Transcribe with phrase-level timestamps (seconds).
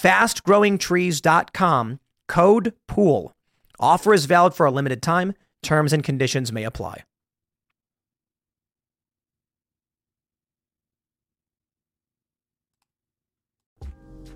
[0.00, 3.32] fastgrowingtrees.com, code POOL.
[3.80, 5.34] Offer is valid for a limited time.
[5.62, 7.02] Terms and conditions may apply.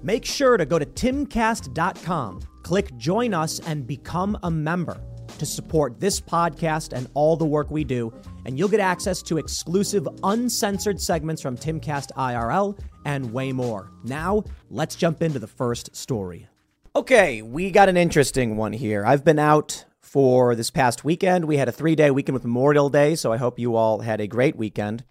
[0.04, 5.00] Make sure to go to timcast.com, click join us, and become a member
[5.38, 8.12] to support this podcast and all the work we do,
[8.44, 13.90] and you'll get access to exclusive, uncensored segments from Timcast IRL and way more.
[14.04, 16.48] Now, let's jump into the first story.
[16.94, 19.04] Okay, we got an interesting one here.
[19.06, 21.46] I've been out for this past weekend.
[21.46, 24.20] We had a three day weekend with Memorial Day, so I hope you all had
[24.20, 25.04] a great weekend.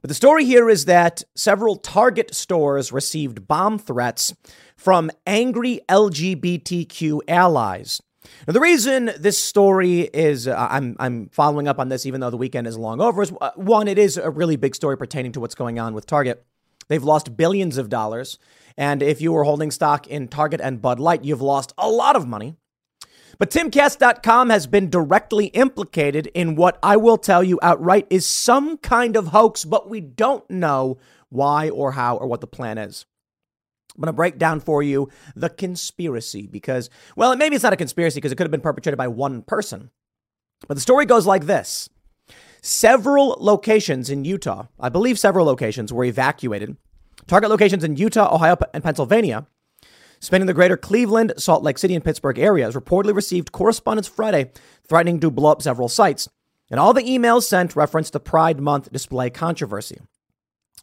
[0.00, 4.34] But the story here is that several Target stores received bomb threats
[4.76, 8.00] from angry LGBTQ allies.
[8.46, 12.30] Now, the reason this story is, uh, I'm, I'm following up on this even though
[12.30, 15.32] the weekend is long over, is uh, one, it is a really big story pertaining
[15.32, 16.44] to what's going on with Target.
[16.88, 18.38] They've lost billions of dollars.
[18.76, 22.16] And if you were holding stock in Target and Bud Light, you've lost a lot
[22.16, 22.56] of money.
[23.38, 28.78] But timcast.com has been directly implicated in what I will tell you outright is some
[28.78, 33.04] kind of hoax, but we don't know why or how or what the plan is.
[33.96, 37.76] I'm going to break down for you the conspiracy because, well, maybe it's not a
[37.76, 39.90] conspiracy because it could have been perpetrated by one person.
[40.68, 41.88] But the story goes like this
[42.60, 46.76] Several locations in Utah, I believe several locations, were evacuated.
[47.26, 49.46] Target locations in Utah, Ohio, and Pennsylvania,
[50.20, 54.50] spanning the greater Cleveland, Salt Lake City, and Pittsburgh areas, reportedly received correspondence Friday
[54.86, 56.28] threatening to blow up several sites.
[56.70, 60.00] And all the emails sent referenced the Pride Month display controversy.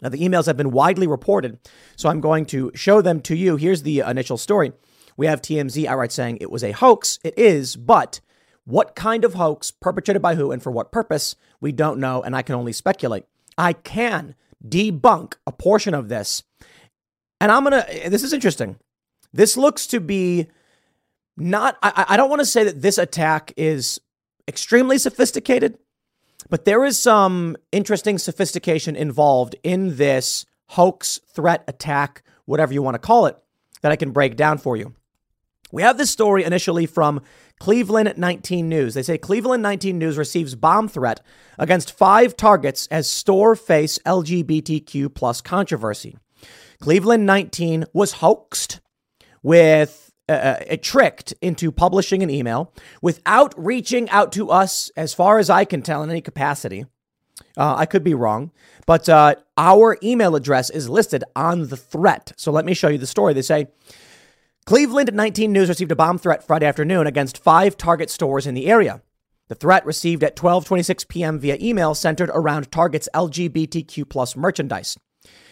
[0.03, 1.57] Now, the emails have been widely reported,
[1.95, 3.55] so I'm going to show them to you.
[3.55, 4.73] Here's the initial story.
[5.15, 7.19] We have TMZ outright saying it was a hoax.
[7.23, 8.19] It is, but
[8.65, 12.35] what kind of hoax, perpetrated by who, and for what purpose, we don't know, and
[12.35, 13.25] I can only speculate.
[13.57, 14.35] I can
[14.67, 16.43] debunk a portion of this.
[17.39, 18.77] And I'm going to, this is interesting.
[19.31, 20.47] This looks to be
[21.37, 24.01] not, I, I don't want to say that this attack is
[24.47, 25.77] extremely sophisticated,
[26.49, 32.95] but there is some interesting sophistication involved in this hoax, threat, attack, whatever you want
[32.95, 33.37] to call it,
[33.81, 34.93] that I can break down for you.
[35.71, 37.21] We have this story initially from
[37.59, 38.93] Cleveland 19 News.
[38.93, 41.21] They say Cleveland 19 News receives bomb threat
[41.57, 46.17] against five targets as store face LGBTQ plus controversy.
[46.79, 48.81] Cleveland 19 was hoaxed
[49.41, 55.39] with uh, uh tricked into publishing an email without reaching out to us, as far
[55.39, 56.85] as I can tell, in any capacity.
[57.57, 58.51] Uh, I could be wrong,
[58.85, 62.31] but uh, our email address is listed on the threat.
[62.35, 63.33] So let me show you the story.
[63.33, 63.67] They say
[64.65, 68.67] Cleveland 19 News received a bomb threat Friday afternoon against five Target stores in the
[68.67, 69.01] area.
[69.49, 71.37] The threat received at 12:26 p.m.
[71.37, 74.97] via email centered around Target's LGBTQ plus merchandise.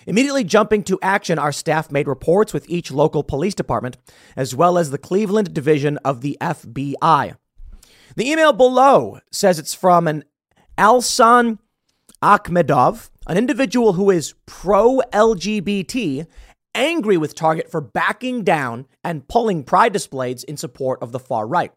[0.08, 3.98] Immediately jumping to action, our staff made reports with each local police department,
[4.36, 7.36] as well as the Cleveland division of the FBI.
[8.16, 10.24] The email below says it's from an
[10.78, 11.60] Alsan
[12.22, 16.28] Akhmedov, an individual who is pro LGBT
[16.74, 21.48] angry with Target for backing down and pulling pride displays in support of the far
[21.48, 21.72] right.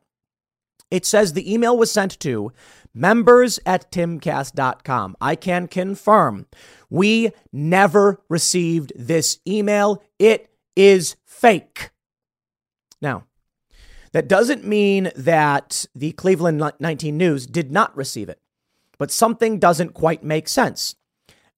[0.90, 2.52] It says the email was sent to
[2.94, 5.16] members at timcast.com.
[5.20, 6.46] I can confirm
[6.88, 10.02] we never received this email.
[10.18, 11.90] It is fake.
[13.02, 13.26] Now,
[14.12, 18.40] that doesn't mean that the Cleveland 19 News did not receive it,
[18.96, 20.94] but something doesn't quite make sense.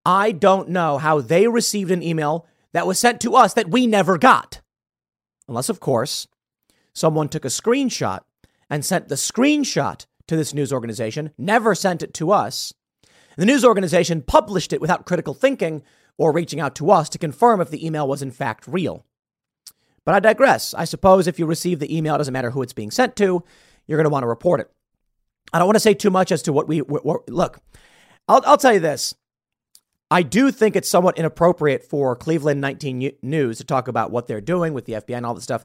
[0.06, 3.86] I don't know how they received an email that was sent to us that we
[3.86, 4.62] never got.
[5.48, 6.26] Unless, of course,
[6.94, 8.20] someone took a screenshot
[8.70, 12.72] and sent the screenshot to this news organization, never sent it to us.
[13.36, 15.82] The news organization published it without critical thinking
[16.18, 19.04] or reaching out to us to confirm if the email was in fact real.
[20.04, 20.72] But I digress.
[20.72, 23.42] I suppose if you receive the email, it doesn't matter who it's being sent to.
[23.86, 24.70] you're going to want to report it.
[25.52, 27.60] I don't want to say too much as to what we what, what, look.
[28.28, 29.14] I'll, I'll tell you this.
[30.10, 34.40] I do think it's somewhat inappropriate for Cleveland 19 News to talk about what they're
[34.40, 35.64] doing with the FBI and all that stuff.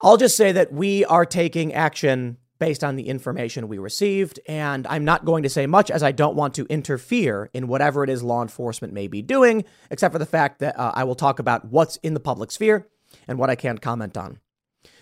[0.00, 4.86] I'll just say that we are taking action based on the information we received, and
[4.86, 8.08] I'm not going to say much as I don't want to interfere in whatever it
[8.08, 11.38] is law enforcement may be doing, except for the fact that uh, I will talk
[11.38, 12.88] about what's in the public sphere
[13.28, 14.38] and what I can't comment on.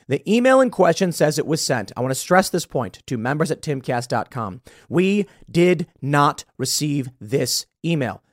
[0.08, 1.92] The email in question says it was sent.
[1.96, 4.62] I want to stress this point to members at timcast.com.
[4.88, 8.24] We did not receive this email.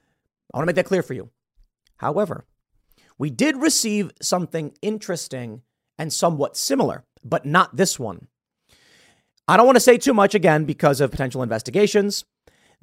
[0.51, 1.29] I want to make that clear for you.
[1.97, 2.45] However,
[3.19, 5.61] we did receive something interesting
[5.99, 8.25] and somewhat similar, but not this one.
[9.49, 12.23] I don't want to say too much again because of potential investigations.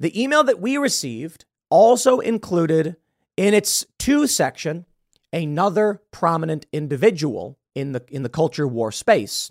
[0.01, 2.97] The email that we received also included
[3.37, 4.85] in its to section
[5.31, 9.49] another prominent individual in the in the culture war space.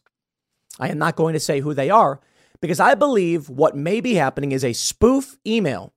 [0.78, 2.20] I am not going to say who they are
[2.60, 5.94] because I believe what may be happening is a spoof email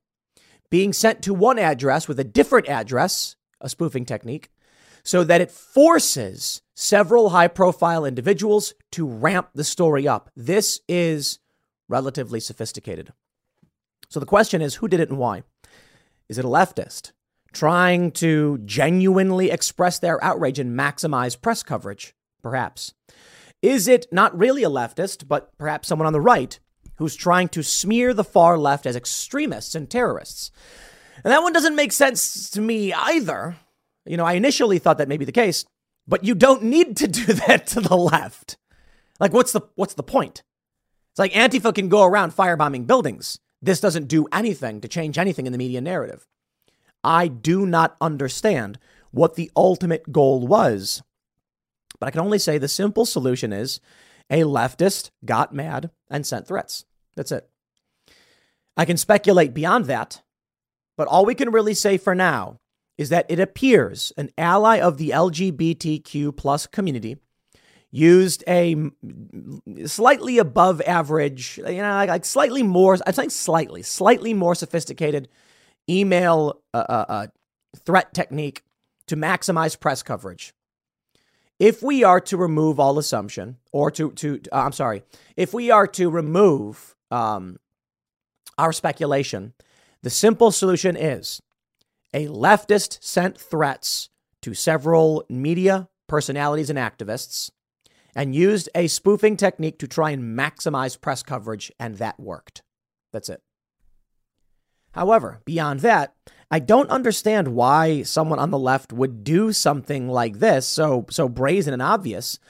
[0.70, 4.48] being sent to one address with a different address, a spoofing technique,
[5.02, 10.30] so that it forces several high profile individuals to ramp the story up.
[10.36, 11.38] This is
[11.88, 13.12] relatively sophisticated.
[14.08, 15.42] So the question is who did it and why?
[16.28, 17.12] Is it a leftist
[17.52, 22.14] trying to genuinely express their outrage and maximize press coverage?
[22.42, 22.94] Perhaps.
[23.62, 26.58] Is it not really a leftist, but perhaps someone on the right
[27.00, 30.50] who's trying to smear the far left as extremists and terrorists.
[31.24, 33.56] And that one doesn't make sense to me either.
[34.10, 35.64] You know, I initially thought that may be the case,
[36.08, 38.56] but you don't need to do that to the left.
[39.20, 40.42] Like what's the what's the point?
[41.12, 43.38] It's like Antifa can go around firebombing buildings.
[43.62, 46.26] This doesn't do anything to change anything in the media narrative.
[47.04, 48.80] I do not understand
[49.12, 51.02] what the ultimate goal was.
[52.00, 53.78] But I can only say the simple solution is
[54.28, 56.84] a leftist got mad and sent threats.
[57.14, 57.48] That's it.
[58.76, 60.22] I can speculate beyond that,
[60.96, 62.58] but all we can really say for now
[63.00, 67.16] is that it appears an ally of the LGBTQ plus community
[67.90, 68.76] used a
[69.86, 75.28] slightly above average, you know, like, like slightly more, I'm saying slightly, slightly more sophisticated
[75.88, 77.26] email uh, uh, uh,
[77.86, 78.64] threat technique
[79.06, 80.52] to maximize press coverage.
[81.58, 85.04] If we are to remove all assumption, or to to uh, I'm sorry,
[85.36, 87.58] if we are to remove um,
[88.60, 89.54] our speculation.
[90.02, 91.42] The simple solution is
[92.12, 94.10] a leftist sent threats
[94.42, 97.50] to several media personalities and activists
[98.14, 102.62] and used a spoofing technique to try and maximize press coverage, and that worked.
[103.12, 103.40] That's it.
[104.92, 106.14] However, beyond that,
[106.50, 111.28] I don't understand why someone on the left would do something like this, so so
[111.28, 112.40] brazen and obvious.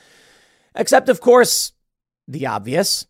[0.74, 1.72] Except, of course,
[2.26, 3.06] the obvious.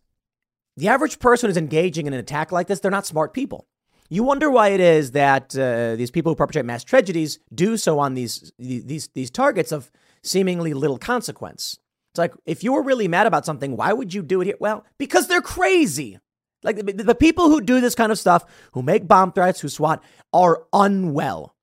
[0.77, 3.67] The average person who's engaging in an attack like this, they're not smart people.
[4.11, 7.97] You wonder why it is that uh, these people who perpetrate mass tragedies do so
[7.97, 9.89] on these, these, these targets of
[10.21, 11.79] seemingly little consequence.
[12.11, 14.57] It's like, if you were really mad about something, why would you do it here?
[14.59, 16.19] Well, because they're crazy.
[16.61, 19.69] Like the, the people who do this kind of stuff, who make bomb threats, who
[19.69, 21.55] SWAT, are unwell.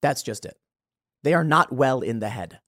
[0.00, 0.58] That's just it.
[1.22, 2.60] They are not well in the head.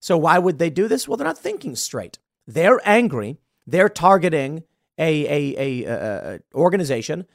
[0.00, 1.06] So why would they do this?
[1.06, 2.18] Well, they're not thinking straight.
[2.46, 3.38] They're angry
[3.68, 4.64] they're targeting
[4.96, 7.26] a, a, a, a, organization.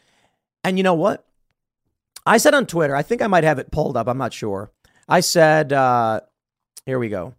[0.63, 1.25] And you know what?
[2.25, 4.08] I said on Twitter, I think I might have it pulled up.
[4.08, 4.72] I'm not sure.
[5.08, 6.22] I said, uh,
[6.86, 7.36] here we go.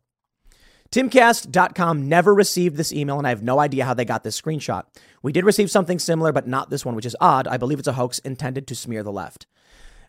[0.91, 4.85] Timcast.com never received this email, and I have no idea how they got this screenshot.
[5.23, 7.49] We did receive something similar, but not this one, which is odd.
[7.49, 9.47] I believe it's a hoax intended to smear the left.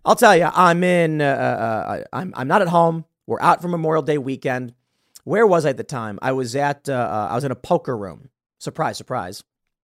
[0.04, 1.22] I'll tell you, I'm in.
[1.22, 3.06] Uh, uh, uh I'm I'm not at home.
[3.26, 4.76] We're out for Memorial Day weekend.
[5.24, 6.20] Where was I at the time?
[6.22, 6.88] I was at.
[6.88, 8.30] Uh, uh I was in a poker room
[8.60, 9.44] surprise, surprise,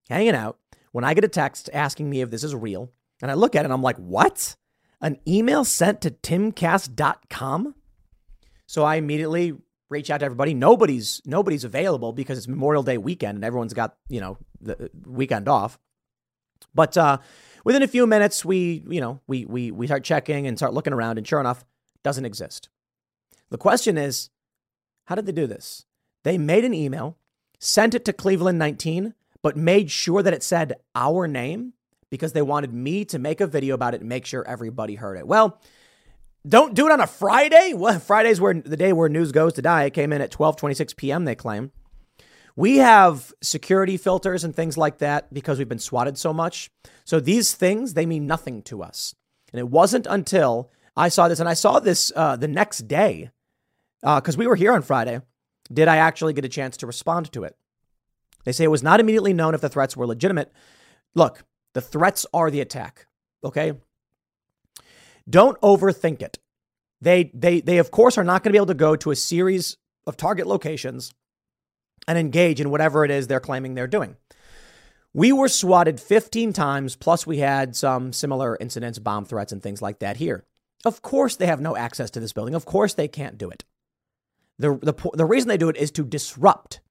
[0.09, 0.59] hanging out
[0.91, 2.91] when I get a text asking me if this is real.
[3.21, 4.55] And I look at it and I'm like, what?
[5.01, 7.75] An email sent to timcast.com?
[8.67, 9.53] So I immediately
[9.89, 10.53] reach out to everybody.
[10.53, 15.47] Nobody's nobody's available because it's Memorial Day weekend and everyone's got, you know, the weekend
[15.47, 15.77] off.
[16.73, 17.17] But uh,
[17.65, 20.93] within a few minutes, we, you know, we we we start checking and start looking
[20.93, 21.65] around, and sure enough,
[22.03, 22.69] doesn't exist.
[23.49, 24.29] The question is,
[25.05, 25.85] how did they do this?
[26.23, 27.17] They made an email
[27.61, 31.73] sent it to Cleveland 19, but made sure that it said our name
[32.11, 35.17] because they wanted me to make a video about it and make sure everybody heard
[35.17, 35.25] it.
[35.25, 35.59] Well,
[36.47, 37.73] don't do it on a Friday.
[37.73, 39.85] Well, Friday's where the day where news goes to die.
[39.85, 41.25] It came in at 12:26 p.m.
[41.25, 41.71] They claim.
[42.55, 46.69] We have security filters and things like that because we've been swatted so much.
[47.05, 49.15] So these things they mean nothing to us.
[49.51, 53.31] And it wasn't until I saw this, and I saw this uh, the next day
[54.01, 55.21] because uh, we were here on Friday
[55.71, 57.55] did I actually get a chance to respond to it?
[58.43, 60.51] They say it was not immediately known if the threats were legitimate.
[61.13, 63.07] Look, the threats are the attack,
[63.43, 63.73] okay?
[65.29, 66.39] Don't overthink it.
[67.01, 69.15] They, they, they of course, are not going to be able to go to a
[69.15, 71.13] series of target locations
[72.07, 74.17] and engage in whatever it is they're claiming they're doing.
[75.13, 79.81] We were swatted 15 times, plus we had some similar incidents, bomb threats, and things
[79.81, 80.45] like that here.
[80.85, 82.55] Of course, they have no access to this building.
[82.55, 83.65] Of course, they can't do it.
[84.57, 86.81] The, the, the reason they do it is to disrupt.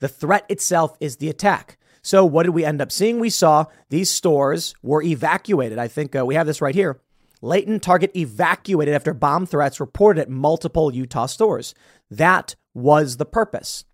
[0.00, 1.78] The threat itself is the attack.
[2.02, 3.20] So, what did we end up seeing?
[3.20, 5.78] We saw these stores were evacuated.
[5.78, 7.00] I think uh, we have this right here.
[7.42, 11.74] Layton Target evacuated after bomb threats reported at multiple Utah stores.
[12.10, 13.84] That was the purpose.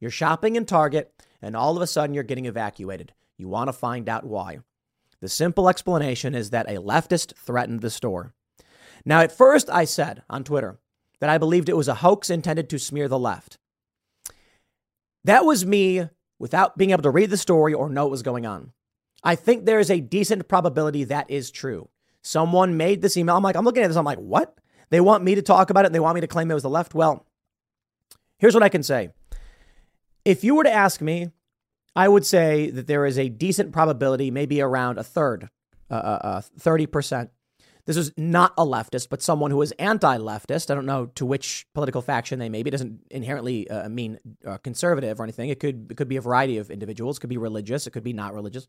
[0.00, 1.12] You're shopping in Target,
[1.42, 3.12] and all of a sudden you're getting evacuated.
[3.36, 4.58] You want to find out why.
[5.20, 8.34] The simple explanation is that a leftist threatened the store.
[9.04, 10.78] Now, at first, I said on Twitter
[11.20, 13.58] that I believed it was a hoax intended to smear the left.
[15.24, 16.08] That was me
[16.38, 18.72] without being able to read the story or know what was going on.
[19.22, 21.88] I think there is a decent probability that is true.
[22.22, 23.36] Someone made this email.
[23.36, 23.96] I'm like, I'm looking at this.
[23.96, 24.56] I'm like, what?
[24.90, 26.62] They want me to talk about it and they want me to claim it was
[26.62, 26.94] the left.
[26.94, 27.26] Well,
[28.38, 29.10] here's what I can say.
[30.24, 31.30] If you were to ask me,
[31.96, 35.48] I would say that there is a decent probability, maybe around a third,
[35.90, 37.30] uh, uh, uh 30%.
[37.88, 40.70] This is not a leftist, but someone who is anti leftist.
[40.70, 42.68] I don't know to which political faction they may be.
[42.68, 45.48] It doesn't inherently uh, mean uh, conservative or anything.
[45.48, 47.16] It could, it could be a variety of individuals.
[47.16, 47.86] It could be religious.
[47.86, 48.68] It could be not religious.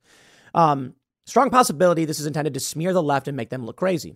[0.54, 0.94] Um,
[1.26, 4.16] strong possibility this is intended to smear the left and make them look crazy.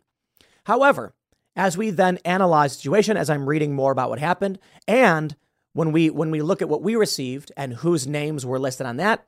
[0.67, 1.13] However,
[1.53, 4.57] as we then analyze the situation, as I'm reading more about what happened,
[4.87, 5.35] and
[5.73, 8.95] when we when we look at what we received and whose names were listed on
[8.97, 9.27] that,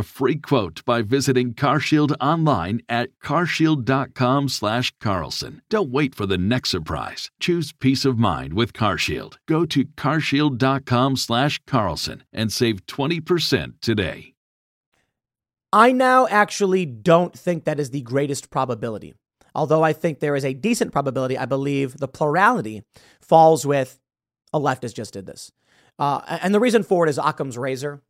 [0.03, 5.61] free quote by visiting CarShield online at CarShield.com/slash Carlson.
[5.69, 7.29] Don't wait for the next surprise.
[7.39, 9.37] Choose peace of mind with CarShield.
[9.47, 14.33] Go to CarShield.com/slash Carlson and save 20% today.
[15.73, 19.13] I now actually don't think that is the greatest probability.
[19.55, 22.83] Although I think there is a decent probability, I believe the plurality
[23.21, 23.99] falls with
[24.53, 25.51] a leftist just did this.
[25.99, 28.01] Uh, and the reason for it is Occam's razor.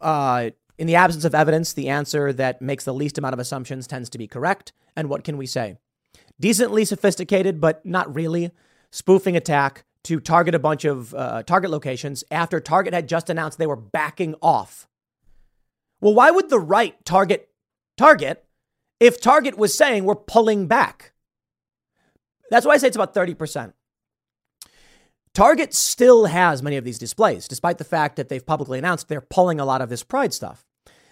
[0.00, 3.86] Uh, in the absence of evidence, the answer that makes the least amount of assumptions
[3.86, 4.72] tends to be correct.
[4.94, 5.76] And what can we say?
[6.38, 8.50] Decently sophisticated, but not really.
[8.90, 13.58] Spoofing attack to target a bunch of uh, target locations after Target had just announced
[13.58, 14.86] they were backing off.
[16.00, 17.48] Well, why would the right target
[17.96, 18.44] Target
[19.00, 21.12] if Target was saying we're pulling back?
[22.50, 23.72] That's why I say it's about 30%.
[25.36, 29.20] Target still has many of these displays, despite the fact that they've publicly announced they're
[29.20, 30.64] pulling a lot of this pride stuff.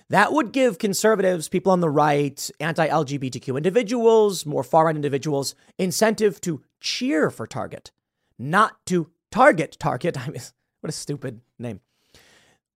[0.09, 5.55] That would give conservatives, people on the right, anti LGBTQ individuals, more far right individuals,
[5.79, 7.91] incentive to cheer for Target,
[8.39, 10.19] not to target Target.
[10.27, 10.41] I mean,
[10.81, 11.81] what a stupid name.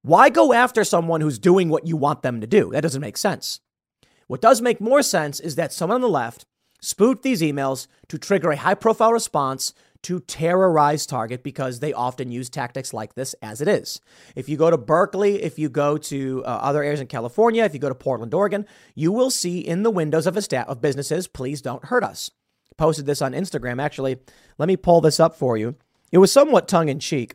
[0.02, 2.72] Why go after someone who's doing what you want them to do?
[2.72, 3.60] That doesn't make sense.
[4.26, 6.44] What does make more sense is that someone on the left
[6.82, 12.30] spoofed these emails to trigger a high profile response to terrorize Target because they often
[12.30, 14.00] use tactics like this as it is.
[14.36, 17.74] If you go to Berkeley, if you go to uh, other areas in California, if
[17.74, 20.80] you go to Portland, Oregon, you will see in the windows of a staff of
[20.80, 22.30] businesses, please don't hurt us.
[22.76, 23.82] Posted this on Instagram.
[23.82, 24.18] Actually,
[24.56, 25.74] let me pull this up for you.
[26.12, 27.34] It was somewhat tongue in cheek,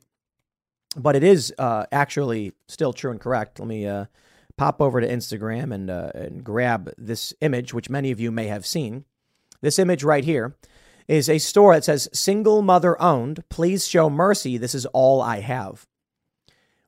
[0.95, 3.59] but it is uh, actually still true and correct.
[3.59, 4.05] Let me uh,
[4.57, 8.47] pop over to Instagram and, uh, and grab this image, which many of you may
[8.47, 9.03] have seen.
[9.61, 10.55] This image right here
[11.07, 13.43] is a store that says single mother owned.
[13.49, 14.57] Please show mercy.
[14.57, 15.87] This is all I have.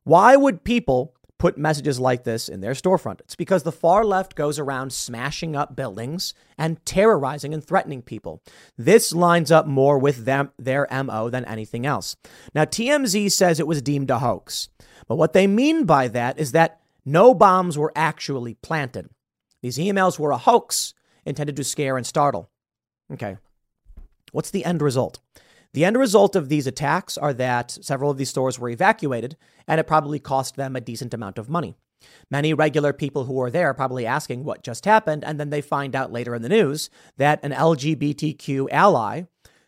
[0.03, 3.22] Why would people put messages like this in their storefront?
[3.22, 8.41] It's because the far left goes around smashing up buildings and terrorizing and threatening people.
[8.77, 12.15] This lines up more with them their MO than anything else.
[12.53, 14.69] Now TMZ says it was deemed a hoax.
[15.07, 19.10] But what they mean by that is that no bombs were actually planted.
[19.62, 20.93] These emails were a hoax
[21.25, 22.50] intended to scare and startle.
[23.12, 23.38] Okay.
[24.36, 25.22] What's the end result?
[25.74, 29.80] The end result of these attacks are that several of these stores were evacuated, and
[29.80, 31.77] it probably cost them a decent amount of money.
[32.30, 35.96] Many regular people who were there probably asking what just happened, and then they find
[35.96, 39.24] out later in the news that an LGBTQ ally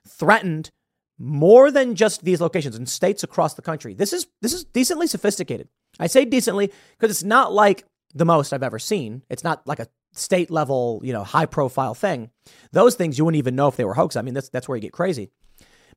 [0.06, 0.70] threatened
[1.18, 3.94] more than just these locations in states across the country.
[3.94, 5.70] This is this is decently sophisticated.
[5.98, 9.24] I say decently because it's not like the most I've ever seen.
[9.30, 12.30] It's not like a state level, you know, high profile thing.
[12.72, 14.16] Those things you wouldn't even know if they were hoax.
[14.16, 15.30] I mean, that's that's where you get crazy.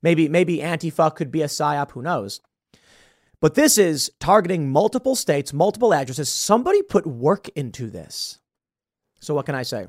[0.01, 1.91] Maybe maybe Antifa could be a psyop.
[1.91, 2.41] Who knows?
[3.39, 6.29] But this is targeting multiple states, multiple addresses.
[6.29, 8.39] Somebody put work into this.
[9.19, 9.87] So what can I say?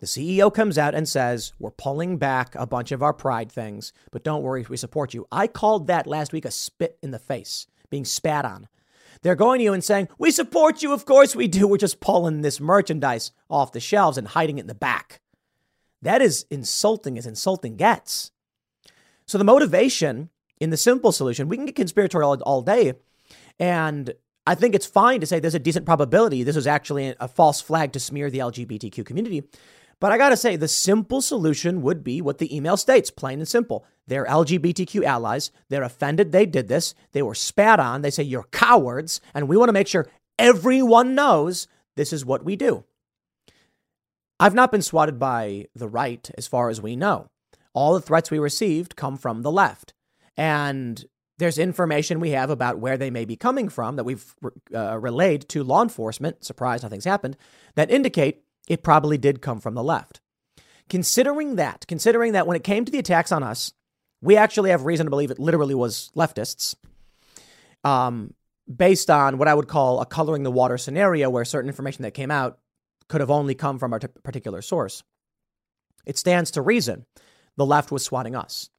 [0.00, 3.92] The CEO comes out and says, We're pulling back a bunch of our pride things,
[4.12, 5.26] but don't worry, we support you.
[5.30, 8.68] I called that last week a spit in the face, being spat on.
[9.22, 10.92] They're going to you and saying, We support you.
[10.92, 11.66] Of course we do.
[11.66, 15.20] We're just pulling this merchandise off the shelves and hiding it in the back.
[16.02, 18.30] That is insulting as insulting gets.
[19.26, 22.94] So the motivation in the simple solution, we can get conspiratorial all, day.
[23.58, 24.14] And
[24.46, 27.60] I think it's fine to say there's a decent probability this was actually a false
[27.60, 29.44] flag to smear the LGBTQ community.
[30.00, 33.40] But I got to say, the simple solution would be what the email states, plain
[33.40, 33.84] and simple.
[34.06, 35.50] They're LGBTQ allies.
[35.68, 36.94] They're offended they did this.
[37.12, 38.02] They were spat on.
[38.02, 39.20] They say, you're cowards.
[39.34, 42.84] And we want to make sure everyone knows this is what we do.
[44.40, 47.28] I've not been swatted by the right as far as we know
[47.74, 49.94] all the threats we received come from the left.
[50.36, 51.04] And
[51.38, 54.34] there's information we have about where they may be coming from that we've
[54.74, 56.44] uh, relayed to law enforcement.
[56.44, 57.36] Surprise, nothing's happened.
[57.76, 60.20] That indicate it probably did come from the left.
[60.88, 63.72] Considering that, considering that when it came to the attacks on us,
[64.20, 66.74] we actually have reason to believe it literally was leftists,
[67.84, 68.34] um,
[68.74, 72.12] based on what I would call a coloring the water scenario where certain information that
[72.12, 72.58] came out
[73.08, 75.02] could have only come from a t- particular source.
[76.04, 77.06] It stands to reason
[77.56, 78.70] the left was swatting us.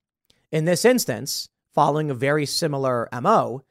[0.52, 3.64] In this instance, following a very similar MO,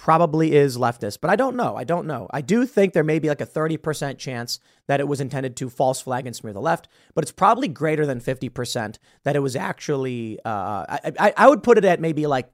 [0.00, 1.76] probably is leftist, but I don't know.
[1.76, 2.26] I don't know.
[2.30, 5.68] I do think there may be like a 30% chance that it was intended to
[5.68, 9.54] false flag and smear the left, but it's probably greater than 50% that it was
[9.54, 12.50] actually, uh, I, I, I would put it at maybe like,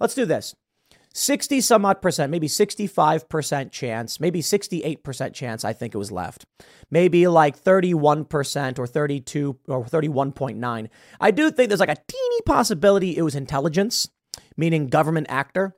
[0.00, 0.56] let's do this
[1.12, 6.46] 60 some odd percent, maybe 65% chance, maybe 68% chance I think it was left.
[6.90, 10.88] Maybe like 31% or 32 or 31.9.
[11.20, 14.08] I do think there's like a teeny possibility it was intelligence,
[14.56, 15.74] meaning government actor.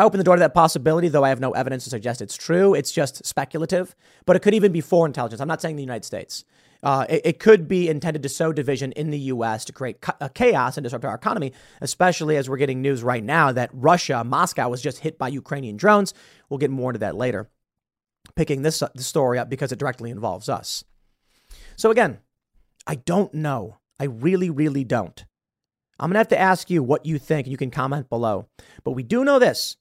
[0.00, 2.34] I open the door to that possibility, though I have no evidence to suggest it's
[2.34, 2.72] true.
[2.72, 5.42] It's just speculative, but it could even be foreign intelligence.
[5.42, 6.42] I'm not saying the United States.
[6.82, 9.66] Uh, it, it, could be intended to sow division in the U.S.
[9.66, 13.52] to create ca- chaos and disrupt our economy, especially as we're getting news right now
[13.52, 16.14] that Russia, Moscow, was just hit by Ukrainian drones.
[16.48, 17.50] We'll get more into that later.
[18.34, 20.82] Picking this, this story up because it directly involves us.
[21.76, 22.20] So, again,
[22.86, 23.76] I don't know.
[23.98, 25.26] I really, really don't.
[25.98, 27.46] I'm going to have to ask you what you think.
[27.46, 28.48] You can comment below.
[28.82, 29.76] But we do know this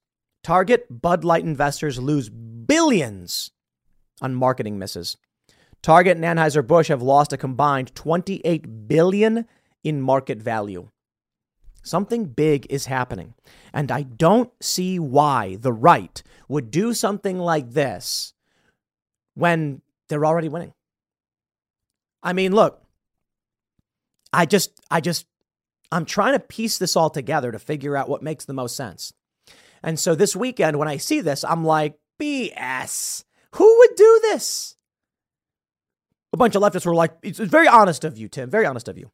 [0.49, 3.51] Target Bud Light investors lose billions
[4.19, 5.15] on marketing misses.
[5.83, 9.45] Target and Anheuser-Busch have lost a combined 28 billion
[9.83, 10.89] in market value.
[11.83, 13.35] Something big is happening,
[13.75, 18.33] and I don't see why the right would do something like this
[19.35, 20.73] when they're already winning.
[22.23, 22.81] I mean, look,
[24.33, 25.27] I just I just
[25.91, 29.13] I'm trying to piece this all together to figure out what makes the most sense.
[29.83, 33.23] And so this weekend when I see this, I'm like, BS.
[33.55, 34.75] Who would do this?
[36.33, 38.97] a bunch of leftists were like, it's very honest of you, Tim, very honest of
[38.97, 39.11] you.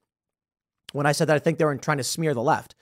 [0.92, 2.76] When I said that I think they were trying to smear the left.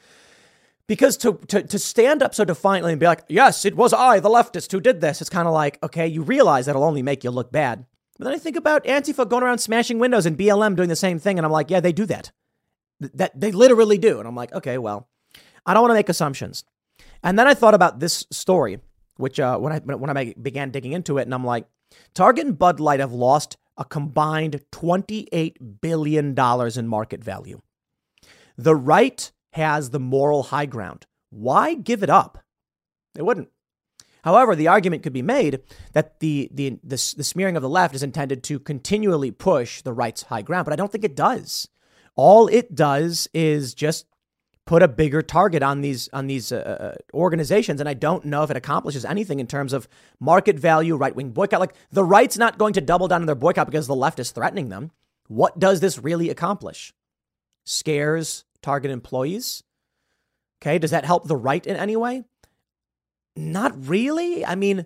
[0.88, 4.20] Because to, to, to stand up so defiantly and be like, yes, it was I,
[4.20, 7.24] the leftist, who did this, it's kind of like, okay, you realize that'll only make
[7.24, 7.86] you look bad.
[8.18, 11.20] But then I think about Antifa going around smashing windows and BLM doing the same
[11.20, 11.40] thing.
[11.40, 12.32] And I'm like, yeah, they do that.
[13.00, 14.20] That they literally do.
[14.20, 15.08] And I'm like, okay, well,
[15.66, 16.64] I don't want to make assumptions.
[17.24, 18.80] And then I thought about this story,
[19.18, 21.66] which uh, when I when I began digging into it, and I'm like,
[22.14, 27.62] Target and Bud Light have lost a combined $28 billion in market value.
[28.58, 31.06] The right has the moral high ground.
[31.30, 32.40] Why give it up?
[33.16, 33.50] They wouldn't.
[34.24, 35.62] However, the argument could be made
[35.94, 39.92] that the, the, the, the, smearing of the left is intended to continually push the
[39.92, 41.68] right's high ground, but I don't think it does.
[42.16, 44.06] All it does is just
[44.66, 48.44] put a bigger target on these on these uh, uh, organizations and i don't know
[48.44, 49.88] if it accomplishes anything in terms of
[50.20, 51.60] market value right-wing boycott.
[51.60, 54.32] Like the right's not going to double down on their boycott because the left is
[54.32, 54.92] threatening them.
[55.28, 56.94] What does this really accomplish?
[57.66, 59.64] Scares target employees?
[60.62, 62.24] Okay does that help the right in any way?
[63.36, 64.46] Not really.
[64.46, 64.86] I mean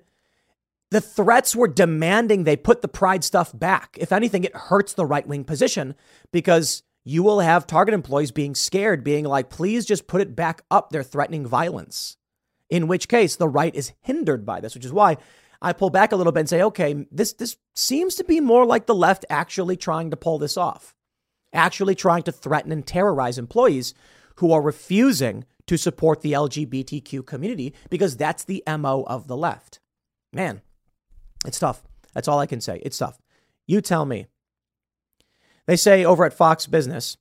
[0.89, 3.97] the threats were demanding they put the pride stuff back.
[3.99, 5.95] If anything it hurts the right-wing position
[6.31, 10.61] because you will have Target employees being scared, being like, please just put it back
[10.69, 10.89] up.
[10.89, 12.17] They're threatening violence.
[12.69, 15.15] In which case, the right is hindered by this, which is why
[15.61, 18.65] I pull back a little bit and say, okay, this, this seems to be more
[18.65, 20.95] like the left actually trying to pull this off,
[21.53, 23.93] actually trying to threaten and terrorize employees
[24.35, 29.79] who are refusing to support the LGBTQ community because that's the MO of the left.
[30.33, 30.59] Man,
[31.45, 31.83] it's tough.
[32.13, 32.81] That's all I can say.
[32.83, 33.17] It's tough.
[33.65, 34.27] You tell me.
[35.67, 37.17] They say over at Fox Business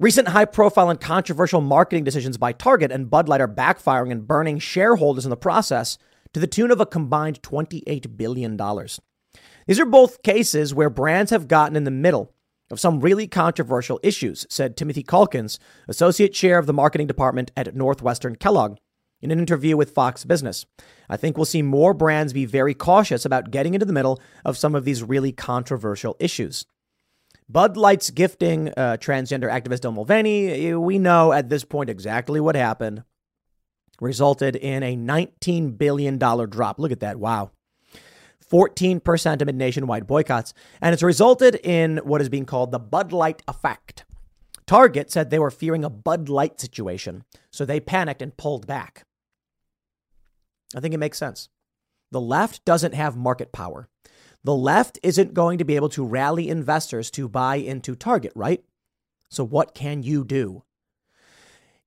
[0.00, 4.26] recent high profile and controversial marketing decisions by Target and Bud Light are backfiring and
[4.26, 5.98] burning shareholders in the process
[6.32, 8.56] to the tune of a combined $28 billion.
[9.66, 12.32] These are both cases where brands have gotten in the middle
[12.70, 17.74] of some really controversial issues, said Timothy Calkins, associate chair of the marketing department at
[17.74, 18.76] Northwestern Kellogg,
[19.20, 20.64] in an interview with Fox Business.
[21.08, 24.56] I think we'll see more brands be very cautious about getting into the middle of
[24.56, 26.64] some of these really controversial issues.
[27.50, 32.56] Bud Light's gifting uh, transgender activist Dylan Mulvaney, we know at this point exactly what
[32.56, 33.04] happened.
[34.00, 36.78] Resulted in a $19 billion drop.
[36.78, 37.18] Look at that.
[37.18, 37.50] Wow.
[38.50, 40.54] 14% amid nationwide boycotts.
[40.80, 44.04] And it's resulted in what is being called the Bud Light effect.
[44.66, 49.04] Target said they were fearing a Bud Light situation, so they panicked and pulled back.
[50.76, 51.48] I think it makes sense.
[52.10, 53.88] The left doesn't have market power.
[54.44, 58.62] The left isn't going to be able to rally investors to buy into Target, right?
[59.28, 60.62] So, what can you do?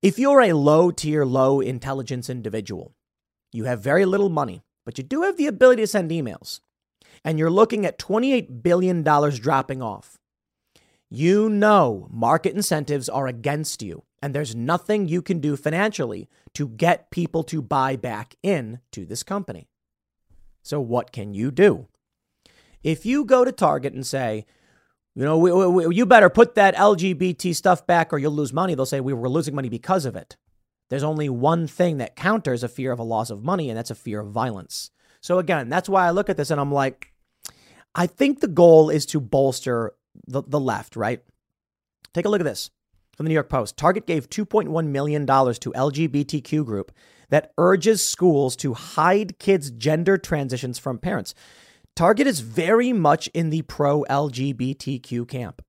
[0.02, 2.94] If you're a low tier, low intelligence individual,
[3.52, 6.60] you have very little money, but you do have the ability to send emails,
[7.24, 10.18] and you're looking at $28 billion dropping off,
[11.14, 16.70] you know market incentives are against you, and there's nothing you can do financially to
[16.70, 19.68] get people to buy back in to this company.
[20.64, 21.88] So, what can you do?
[22.84, 24.46] If you go to Target and say,
[25.16, 28.76] you know, we, we, you better put that LGBT stuff back or you'll lose money,
[28.76, 30.38] they'll say, we were losing money because of it.
[30.90, 33.92] There's only one thing that counters a fear of a loss of money, and that's
[33.92, 34.92] a fear of violence.
[35.22, 37.14] So, again, that's why I look at this and I'm like,
[37.94, 39.94] I think the goal is to bolster
[40.28, 41.22] the, the left, right?
[42.14, 42.72] Take a look at this
[43.16, 43.78] from the New York Post.
[43.78, 46.92] Target gave $2.1 million to LGBTQ group
[47.30, 51.34] that urges schools to hide kids' gender transitions from parents.
[51.96, 55.62] Target is very much in the pro LGBTQ camp.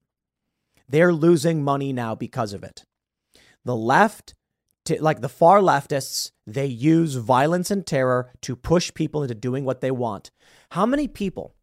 [0.88, 2.84] They're losing money now because of it.
[3.64, 4.34] The left,
[5.00, 9.80] like the far leftists, they use violence and terror to push people into doing what
[9.80, 10.30] they want.
[10.70, 11.54] How many people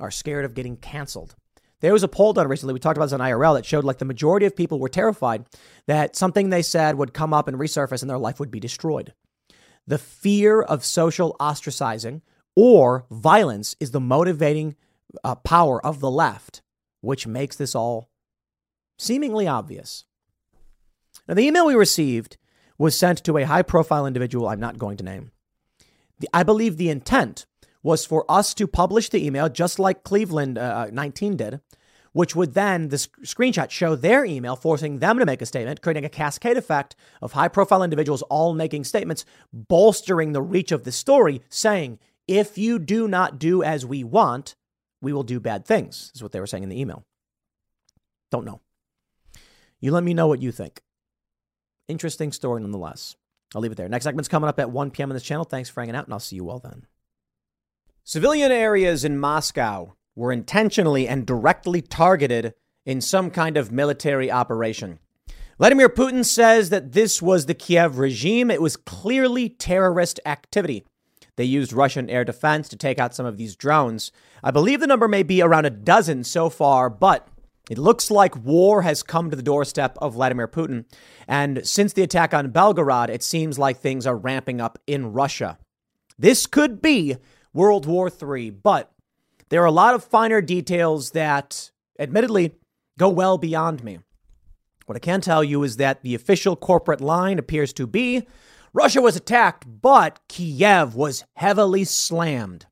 [0.00, 1.34] are scared of getting canceled?
[1.80, 3.98] There was a poll done recently, we talked about this on IRL, that showed like
[3.98, 5.44] the majority of people were terrified
[5.86, 9.12] that something they said would come up and resurface and their life would be destroyed.
[9.86, 12.22] The fear of social ostracizing
[12.60, 14.74] or violence is the motivating
[15.22, 16.60] uh, power of the left,
[17.00, 18.10] which makes this all
[18.98, 20.06] seemingly obvious.
[21.28, 22.36] Now, the email we received
[22.76, 25.30] was sent to a high profile individual I'm not going to name.
[26.18, 27.46] The, I believe the intent
[27.84, 31.60] was for us to publish the email just like Cleveland uh, uh 19 did,
[32.12, 36.04] which would then, the screenshot, show their email, forcing them to make a statement, creating
[36.04, 40.90] a cascade effect of high profile individuals all making statements, bolstering the reach of the
[40.90, 44.54] story, saying, if you do not do as we want,
[45.00, 47.04] we will do bad things, is what they were saying in the email.
[48.30, 48.60] Don't know.
[49.80, 50.82] You let me know what you think.
[51.88, 53.16] Interesting story nonetheless.
[53.54, 53.88] I'll leave it there.
[53.88, 55.10] Next segment's coming up at 1 p.m.
[55.10, 55.44] on this channel.
[55.44, 56.86] Thanks for hanging out, and I'll see you all then.
[58.04, 64.98] Civilian areas in Moscow were intentionally and directly targeted in some kind of military operation.
[65.58, 68.50] Vladimir Putin says that this was the Kiev regime.
[68.50, 70.84] It was clearly terrorist activity.
[71.38, 74.10] They used Russian air defense to take out some of these drones.
[74.42, 77.28] I believe the number may be around a dozen so far, but
[77.70, 80.84] it looks like war has come to the doorstep of Vladimir Putin.
[81.28, 85.58] And since the attack on Belgorod, it seems like things are ramping up in Russia.
[86.18, 87.18] This could be
[87.52, 88.90] World War III, but
[89.48, 91.70] there are a lot of finer details that,
[92.00, 92.56] admittedly,
[92.98, 94.00] go well beyond me.
[94.86, 98.26] What I can tell you is that the official corporate line appears to be
[98.78, 102.66] Russia was attacked, but Kiev was heavily slammed.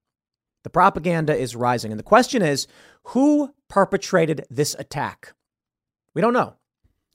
[0.62, 1.90] The propaganda is rising.
[1.90, 2.68] And the question is
[3.06, 5.34] who perpetrated this attack?
[6.14, 6.54] We don't know.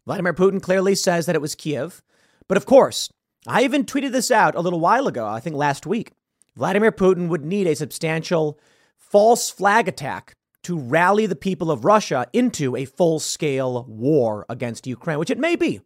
[0.05, 2.01] Vladimir Putin clearly says that it was Kiev.
[2.49, 3.09] But of course,
[3.47, 6.11] I even tweeted this out a little while ago, I think last week.
[6.57, 8.59] Vladimir Putin would need a substantial
[8.97, 14.85] false flag attack to rally the people of Russia into a full scale war against
[14.85, 15.79] Ukraine, which it may be,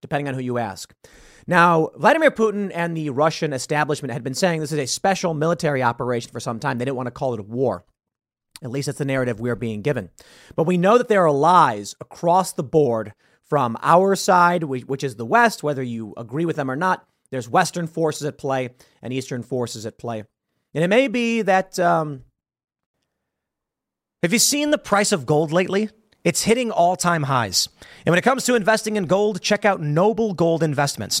[0.00, 0.94] depending on who you ask.
[1.46, 5.82] Now, Vladimir Putin and the Russian establishment had been saying this is a special military
[5.82, 6.78] operation for some time.
[6.78, 7.84] They didn't want to call it a war.
[8.62, 10.10] At least that's the narrative we're being given.
[10.56, 15.16] But we know that there are lies across the board from our side, which is
[15.16, 17.06] the West, whether you agree with them or not.
[17.30, 18.70] There's Western forces at play
[19.02, 20.24] and Eastern forces at play.
[20.72, 21.78] And it may be that.
[21.78, 22.24] Um,
[24.22, 25.90] have you seen the price of gold lately?
[26.24, 27.68] It's hitting all time highs.
[28.06, 31.20] And when it comes to investing in gold, check out Noble Gold Investments.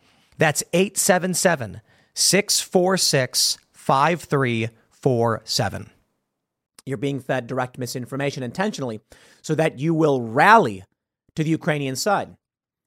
[0.37, 1.81] that's 877
[2.13, 5.89] 646 5347.
[6.85, 9.01] You're being fed direct misinformation intentionally
[9.41, 10.83] so that you will rally
[11.35, 12.35] to the Ukrainian side.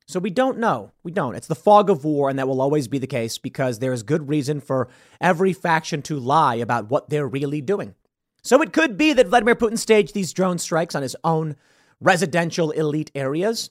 [0.07, 0.93] So we don't know.
[1.03, 1.35] We don't.
[1.35, 4.03] It's the fog of war, and that will always be the case because there is
[4.03, 4.89] good reason for
[5.21, 7.95] every faction to lie about what they're really doing.
[8.43, 11.57] So it could be that Vladimir Putin staged these drone strikes on his own
[12.01, 13.71] residential elite areas.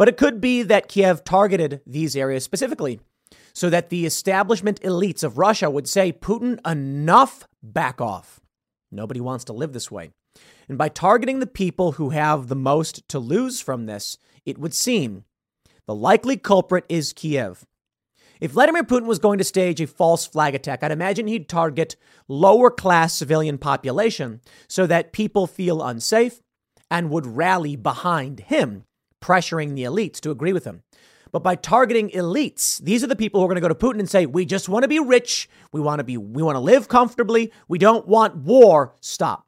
[0.00, 3.00] But it could be that Kiev targeted these areas specifically
[3.52, 8.40] so that the establishment elites of Russia would say, Putin, enough, back off.
[8.90, 10.08] Nobody wants to live this way.
[10.70, 14.72] And by targeting the people who have the most to lose from this, it would
[14.72, 15.24] seem
[15.86, 17.66] the likely culprit is Kiev.
[18.40, 21.96] If Vladimir Putin was going to stage a false flag attack, I'd imagine he'd target
[22.26, 26.40] lower class civilian population so that people feel unsafe
[26.90, 28.84] and would rally behind him,
[29.20, 30.82] pressuring the elites to agree with him.
[31.32, 34.00] But by targeting elites, these are the people who are going to go to Putin
[34.00, 35.48] and say, "We just want to be rich.
[35.72, 37.52] We want to be we want to live comfortably.
[37.68, 38.94] We don't want war.
[39.00, 39.46] Stop."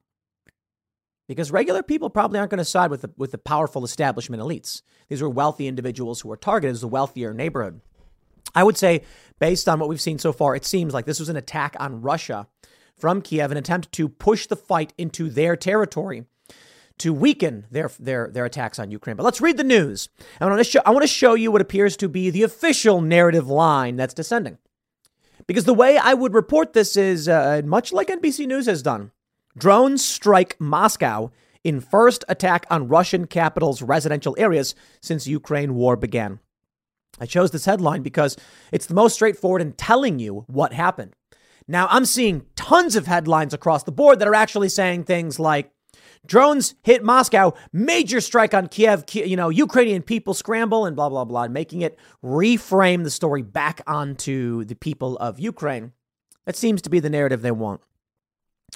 [1.28, 4.82] Because regular people probably aren't going to side with the, with the powerful establishment elites.
[5.08, 7.80] These are wealthy individuals who are targeted as the wealthier neighborhood.
[8.54, 9.02] I would say,
[9.38, 12.02] based on what we've seen so far, it seems like this was an attack on
[12.02, 12.48] Russia
[12.96, 16.24] from Kiev, an attempt to push the fight into their territory
[17.02, 19.16] to weaken their, their, their attacks on Ukraine.
[19.16, 20.08] But let's read the news.
[20.40, 23.00] I want, to show, I want to show you what appears to be the official
[23.00, 24.58] narrative line that's descending.
[25.48, 29.10] Because the way I would report this is uh, much like NBC News has done.
[29.58, 31.32] Drones strike Moscow
[31.64, 36.38] in first attack on Russian capital's residential areas since Ukraine war began.
[37.18, 38.36] I chose this headline because
[38.70, 41.14] it's the most straightforward in telling you what happened.
[41.66, 45.72] Now, I'm seeing tons of headlines across the board that are actually saying things like
[46.26, 51.24] drones hit Moscow, major strike on Kiev, you know, Ukrainian people scramble and blah, blah,
[51.24, 55.92] blah, making it reframe the story back onto the people of Ukraine.
[56.46, 57.80] That seems to be the narrative they want.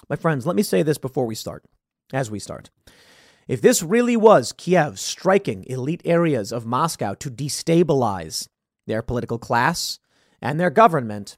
[0.09, 1.65] My friends, let me say this before we start,
[2.13, 2.71] as we start.
[3.49, 8.49] If this really was Kiev striking elite areas of Moscow to destabilize
[8.87, 9.99] their political class
[10.43, 11.37] and their government,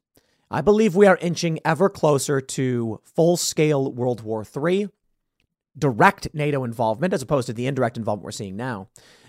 [0.50, 4.88] I believe we are inching ever closer to full scale World War III,
[5.78, 8.88] direct NATO involvement as opposed to the indirect involvement we're seeing now,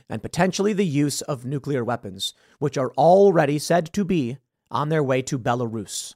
[0.10, 4.38] and potentially the use of nuclear weapons, which are already said to be
[4.72, 6.16] on their way to Belarus.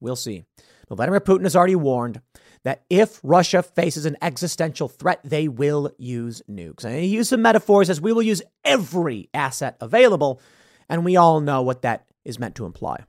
[0.00, 0.44] We'll see.
[0.88, 2.20] But Vladimir Putin has already warned
[2.62, 6.84] that if Russia faces an existential threat, they will use nukes.
[6.84, 10.40] And he used some metaphors as we will use every asset available,
[10.88, 13.04] and we all know what that is meant to imply.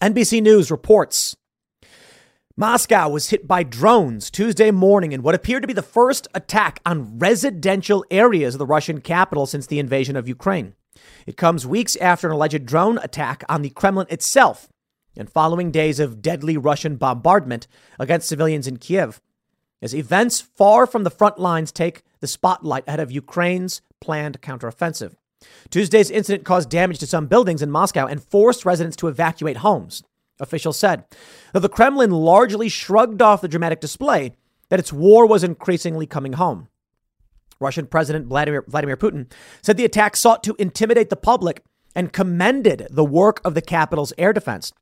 [0.00, 1.36] NBC News reports
[2.56, 6.80] Moscow was hit by drones Tuesday morning in what appeared to be the first attack
[6.84, 10.74] on residential areas of the Russian capital since the invasion of Ukraine.
[11.26, 14.68] It comes weeks after an alleged drone attack on the Kremlin itself
[15.16, 17.66] and following days of deadly Russian bombardment
[17.98, 19.22] against civilians in Kiev,
[19.80, 25.14] as events far from the front lines take the spotlight ahead of Ukraine's planned counteroffensive.
[25.70, 30.02] Tuesday's incident caused damage to some buildings in Moscow and forced residents to evacuate homes,
[30.40, 31.04] officials said.
[31.52, 34.32] Though the Kremlin largely shrugged off the dramatic display
[34.68, 36.68] that its war was increasingly coming home.
[37.60, 39.30] Russian President Vladimir, Vladimir Putin
[39.62, 41.62] said the attack sought to intimidate the public
[41.94, 44.72] and commended the work of the capital's air defense.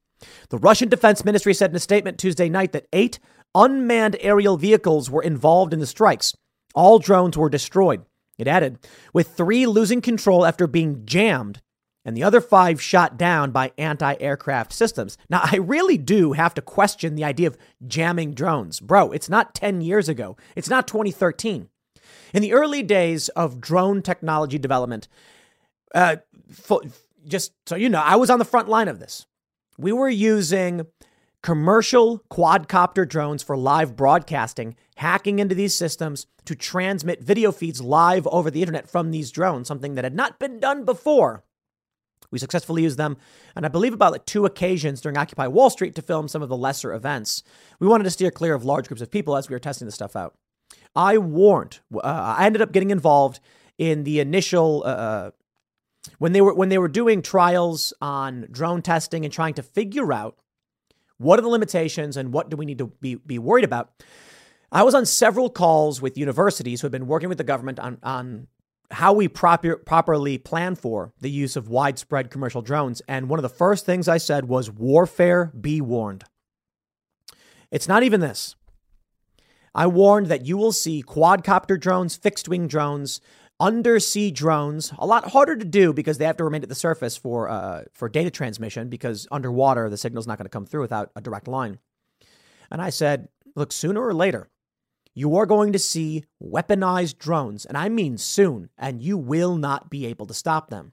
[0.50, 3.18] The Russian Defense Ministry said in a statement Tuesday night that eight
[3.54, 6.34] unmanned aerial vehicles were involved in the strikes.
[6.74, 8.04] All drones were destroyed.
[8.38, 8.78] It added,
[9.12, 11.60] with three losing control after being jammed
[12.04, 15.18] and the other five shot down by anti aircraft systems.
[15.28, 18.80] Now, I really do have to question the idea of jamming drones.
[18.80, 21.68] Bro, it's not 10 years ago, it's not 2013.
[22.32, 25.08] In the early days of drone technology development,
[25.94, 26.16] uh,
[27.26, 29.26] just so you know, I was on the front line of this.
[29.78, 30.86] We were using
[31.42, 38.26] commercial quadcopter drones for live broadcasting, hacking into these systems to transmit video feeds live
[38.28, 41.44] over the internet from these drones, something that had not been done before.
[42.30, 43.16] We successfully used them,
[43.56, 46.48] and I believe about like two occasions during Occupy Wall Street to film some of
[46.48, 47.42] the lesser events.
[47.80, 49.96] We wanted to steer clear of large groups of people as we were testing this
[49.96, 50.34] stuff out.
[50.94, 51.80] I warned.
[51.94, 53.40] Uh, I ended up getting involved
[53.78, 55.30] in the initial uh, uh,
[56.18, 60.12] when they were when they were doing trials on drone testing and trying to figure
[60.12, 60.36] out
[61.20, 63.90] what are the limitations and what do we need to be, be worried about.
[64.72, 67.98] I was on several calls with universities who had been working with the government on,
[68.02, 68.46] on
[68.90, 73.00] how we proper, properly plan for the use of widespread commercial drones.
[73.06, 76.24] And one of the first things I said was warfare be warned.
[77.70, 78.56] It's not even this.
[79.74, 83.20] I warned that you will see quadcopter drones, fixed wing drones,
[83.60, 87.16] undersea drones, a lot harder to do because they have to remain at the surface
[87.16, 91.12] for, uh, for data transmission because underwater the signal's not going to come through without
[91.14, 91.78] a direct line.
[92.70, 94.48] And I said, look, sooner or later,
[95.20, 99.90] you are going to see weaponized drones, and I mean soon, and you will not
[99.90, 100.92] be able to stop them.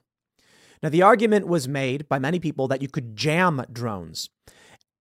[0.82, 4.28] Now, the argument was made by many people that you could jam drones.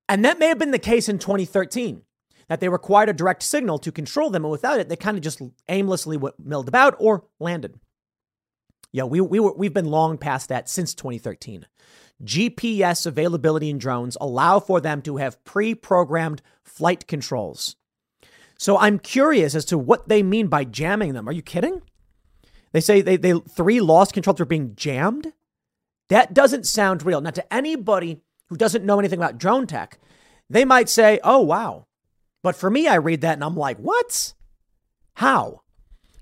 [0.08, 2.04] And that may have been the case in 2013,
[2.48, 5.24] that they required a direct signal to control them, and without it, they kind of
[5.24, 7.78] just aimlessly milled about or landed.
[8.94, 11.68] Yeah, we, we were, we've been long past that since 2013.
[12.24, 17.76] GPS availability in drones allow for them to have pre programmed flight controls.
[18.58, 21.30] So I'm curious as to what they mean by jamming them.
[21.30, 21.82] Are you kidding?
[22.72, 25.34] They say they, they three lost controls are being jammed.
[26.10, 27.22] That doesn't sound real.
[27.22, 30.00] Now, to anybody who doesn't know anything about drone tech,
[30.50, 31.88] they might say, "Oh wow,"
[32.44, 34.34] but for me, I read that and I'm like, "What?
[35.16, 35.62] How?"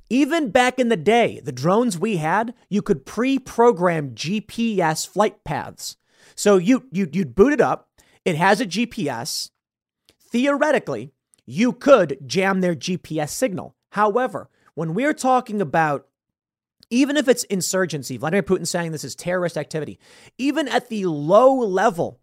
[0.09, 5.97] Even back in the day, the drones we had, you could pre-program GPS flight paths.
[6.35, 7.89] So you you you'd boot it up.
[8.23, 9.51] It has a GPS.
[10.31, 11.11] Theoretically,
[11.45, 13.75] you could jam their GPS signal.
[13.91, 16.07] However, when we're talking about
[16.89, 19.99] even if it's insurgency, Vladimir Putin saying this is terrorist activity,
[20.37, 22.19] even at the low level,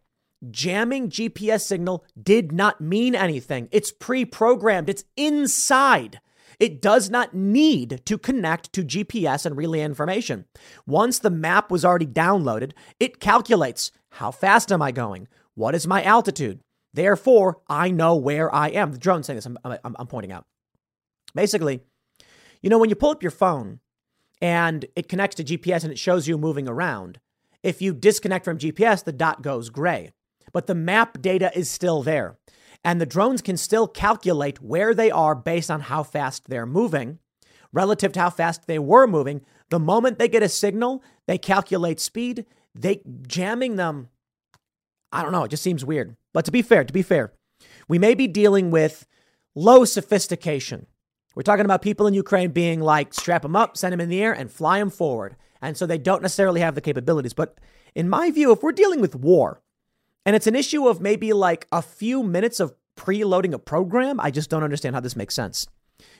[0.50, 3.68] jamming GPS signal did not mean anything.
[3.72, 6.20] It's pre programmed, it's inside.
[6.60, 10.44] It does not need to connect to GPS and relay information.
[10.86, 15.26] Once the map was already downloaded, it calculates how fast am I going?
[15.54, 16.60] What is my altitude?
[16.94, 18.92] Therefore, I know where I am.
[18.92, 20.46] The drone's saying this, I'm, I'm, I'm pointing out.
[21.34, 21.80] Basically,
[22.60, 23.80] you know, when you pull up your phone
[24.40, 27.18] and it connects to GPS and it shows you moving around,
[27.62, 30.10] if you disconnect from GPS, the dot goes gray.
[30.52, 32.36] But the map data is still there.
[32.84, 37.20] And the drones can still calculate where they are based on how fast they're moving
[37.72, 39.42] relative to how fast they were moving.
[39.70, 42.44] The moment they get a signal, they calculate speed.
[42.74, 44.08] They jamming them.
[45.10, 45.44] I don't know.
[45.44, 46.16] It just seems weird.
[46.32, 47.32] But to be fair, to be fair,
[47.88, 49.06] we may be dealing with
[49.54, 50.86] low sophistication.
[51.34, 54.22] We're talking about people in Ukraine being like, strap them up, send them in the
[54.22, 55.36] air, and fly them forward.
[55.60, 57.32] And so they don't necessarily have the capabilities.
[57.32, 57.58] But
[57.94, 59.62] in my view, if we're dealing with war,
[60.26, 64.30] and it's an issue of maybe like a few minutes of preloading a program, I
[64.30, 65.66] just don't understand how this makes sense.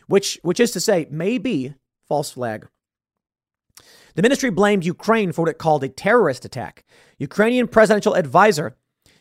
[0.07, 1.75] Which, which is to say, maybe
[2.09, 2.69] false flag.
[4.15, 6.85] The ministry blamed Ukraine for what it called a terrorist attack.
[7.19, 8.77] Ukrainian presidential advisor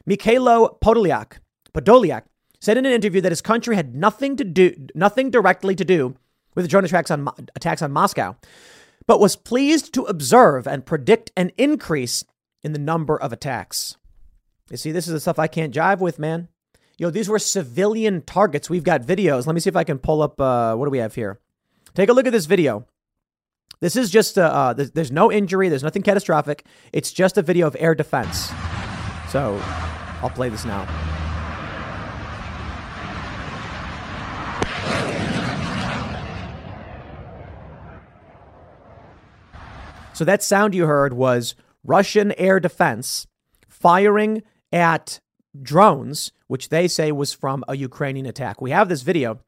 [0.10, 1.40] Mikhailo Podolyak,
[1.74, 2.24] Podolyak
[2.60, 6.16] said in an interview that his country had nothing to do, nothing directly to do
[6.56, 8.36] with the drone attacks on, attacks on Moscow,
[9.08, 12.24] but was pleased to observe and predict an increase
[12.64, 13.98] in the number of attacks.
[14.70, 16.48] You see, this is the stuff I can't jive with, man.
[16.98, 18.70] Yo, these were civilian targets.
[18.70, 19.48] We've got videos.
[19.48, 20.40] Let me see if I can pull up.
[20.40, 21.40] Uh, what do we have here?
[21.96, 22.86] Take a look at this video.
[23.80, 26.64] This is just, uh, uh, there's no injury, there's nothing catastrophic.
[26.94, 28.52] It's just a video of air defense.
[29.32, 29.58] So
[30.22, 30.86] I'll play this now.
[40.12, 41.56] So that sound you heard was
[41.86, 43.26] Russian air defense
[43.70, 45.22] firing at
[45.62, 48.62] drones, which they say was from a Ukrainian attack.
[48.62, 49.40] We have this video.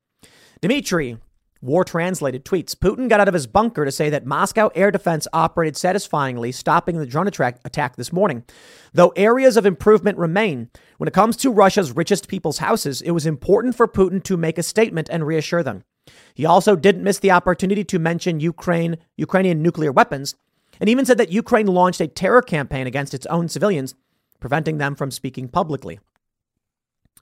[0.61, 1.17] Dmitry
[1.63, 5.29] War translated tweets Putin got out of his bunker to say that Moscow air defense
[5.31, 8.43] operated satisfyingly, stopping the drone attack this morning.
[8.91, 13.25] Though areas of improvement remain, when it comes to Russia's richest people's houses, it was
[13.25, 15.85] important for Putin to make a statement and reassure them.
[16.33, 20.35] He also didn't miss the opportunity to mention Ukraine, Ukrainian nuclear weapons,
[20.81, 23.95] and even said that Ukraine launched a terror campaign against its own civilians,
[24.41, 26.01] preventing them from speaking publicly.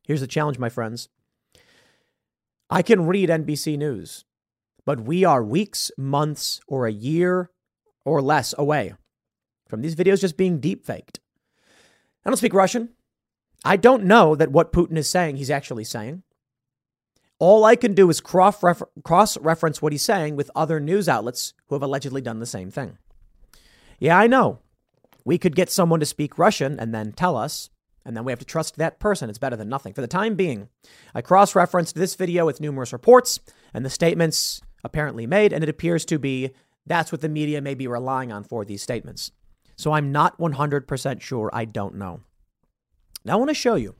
[0.07, 1.09] Here's the challenge, my friends.
[2.71, 4.25] I can read NBC News,
[4.85, 7.51] but we are weeks, months, or a year
[8.05, 8.93] or less away
[9.67, 11.19] from these videos just being deep faked.
[12.25, 12.89] I don't speak Russian.
[13.63, 16.23] I don't know that what Putin is saying, he's actually saying.
[17.39, 21.75] All I can do is cross reference what he's saying with other news outlets who
[21.75, 22.97] have allegedly done the same thing.
[23.99, 24.59] Yeah, I know.
[25.25, 27.69] We could get someone to speak Russian and then tell us,
[28.03, 29.29] and then we have to trust that person.
[29.29, 29.93] It's better than nothing.
[29.93, 30.69] For the time being,
[31.13, 33.39] I cross referenced this video with numerous reports
[33.73, 36.51] and the statements apparently made, and it appears to be
[36.85, 39.31] that's what the media may be relying on for these statements.
[39.75, 41.49] So I'm not 100% sure.
[41.53, 42.21] I don't know.
[43.23, 43.95] Now I want to show you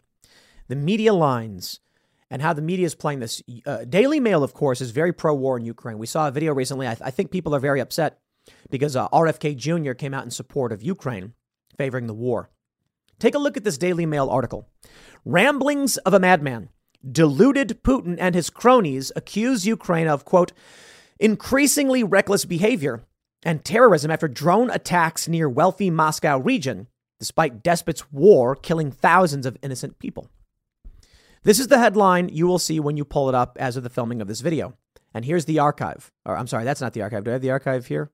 [0.68, 1.80] the media lines
[2.30, 3.42] and how the media is playing this.
[3.66, 5.98] Uh, Daily Mail, of course, is very pro war in Ukraine.
[5.98, 6.88] We saw a video recently.
[6.88, 8.20] I, th- I think people are very upset
[8.70, 9.94] because uh, RFK Jr.
[9.94, 11.34] came out in support of Ukraine,
[11.78, 12.50] favoring the war.
[13.20, 14.68] Take a look at this Daily Mail article.
[15.26, 16.70] Ramblings of a madman.
[17.10, 20.52] Deluded Putin and his cronies accuse Ukraine of, quote,
[21.20, 23.02] increasingly reckless behavior
[23.44, 26.88] and terrorism after drone attacks near wealthy Moscow region,
[27.20, 30.28] despite despot's war killing thousands of innocent people.
[31.44, 33.90] This is the headline you will see when you pull it up as of the
[33.90, 34.76] filming of this video.
[35.14, 36.12] And here's the archive.
[36.26, 37.24] Or I'm sorry, that's not the archive.
[37.24, 38.12] Do I have the archive here?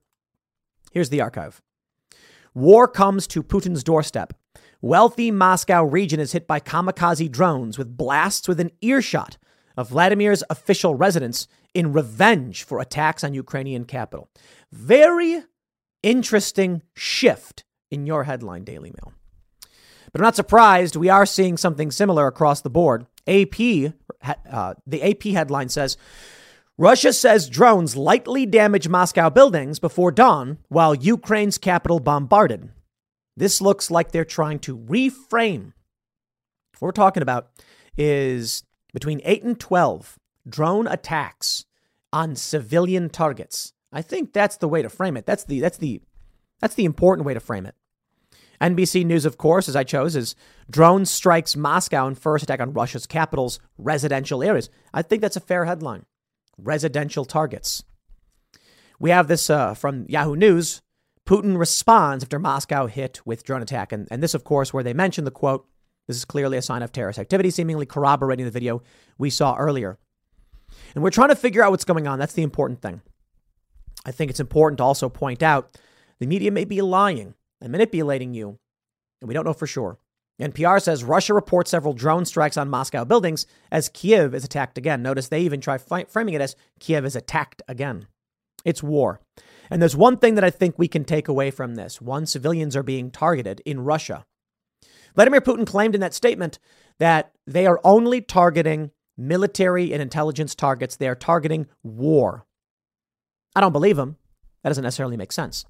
[0.92, 1.60] Here's the archive.
[2.54, 4.32] War comes to Putin's doorstep.
[4.80, 9.36] Wealthy Moscow region is hit by kamikaze drones with blasts within earshot
[9.76, 14.28] of Vladimir's official residence in revenge for attacks on Ukrainian capital.
[14.70, 15.42] Very
[16.04, 19.12] interesting shift in your headline, Daily Mail.
[20.12, 20.94] But I'm not surprised.
[20.94, 23.06] We are seeing something similar across the board.
[23.26, 23.92] AP,
[24.48, 25.96] uh, the AP headline says
[26.76, 32.70] Russia says drones lightly damage Moscow buildings before dawn while Ukraine's capital bombarded.
[33.38, 35.72] This looks like they're trying to reframe.
[36.78, 37.50] What we're talking about
[37.96, 40.18] is between 8 and 12
[40.48, 41.64] drone attacks
[42.12, 43.72] on civilian targets.
[43.92, 45.24] I think that's the way to frame it.
[45.24, 46.00] That's the that's the
[46.60, 47.76] that's the important way to frame it.
[48.60, 50.34] NBC News, of course, as I chose, is
[50.68, 54.68] drone strikes Moscow in first attack on Russia's capital's residential areas.
[54.92, 56.06] I think that's a fair headline.
[56.56, 57.84] Residential targets.
[58.98, 60.82] We have this uh, from Yahoo News.
[61.28, 63.92] Putin responds after Moscow hit with drone attack.
[63.92, 65.66] And, and this, of course, where they mention the quote,
[66.06, 68.82] this is clearly a sign of terrorist activity, seemingly corroborating the video
[69.18, 69.98] we saw earlier.
[70.94, 72.18] And we're trying to figure out what's going on.
[72.18, 73.02] That's the important thing.
[74.06, 75.78] I think it's important to also point out
[76.18, 78.58] the media may be lying and manipulating you,
[79.20, 79.98] and we don't know for sure.
[80.40, 85.02] NPR says Russia reports several drone strikes on Moscow buildings as Kiev is attacked again.
[85.02, 88.06] Notice they even try framing it as Kiev is attacked again.
[88.64, 89.20] It's war.
[89.70, 92.00] And there's one thing that I think we can take away from this.
[92.00, 94.24] One, civilians are being targeted in Russia.
[95.14, 96.58] Vladimir Putin claimed in that statement
[96.98, 100.96] that they are only targeting military and intelligence targets.
[100.96, 102.46] They are targeting war.
[103.54, 104.16] I don't believe him.
[104.62, 105.64] That doesn't necessarily make sense.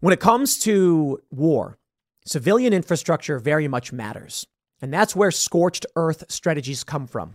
[0.00, 1.78] When it comes to war,
[2.26, 4.46] civilian infrastructure very much matters.
[4.80, 7.34] And that's where scorched earth strategies come from.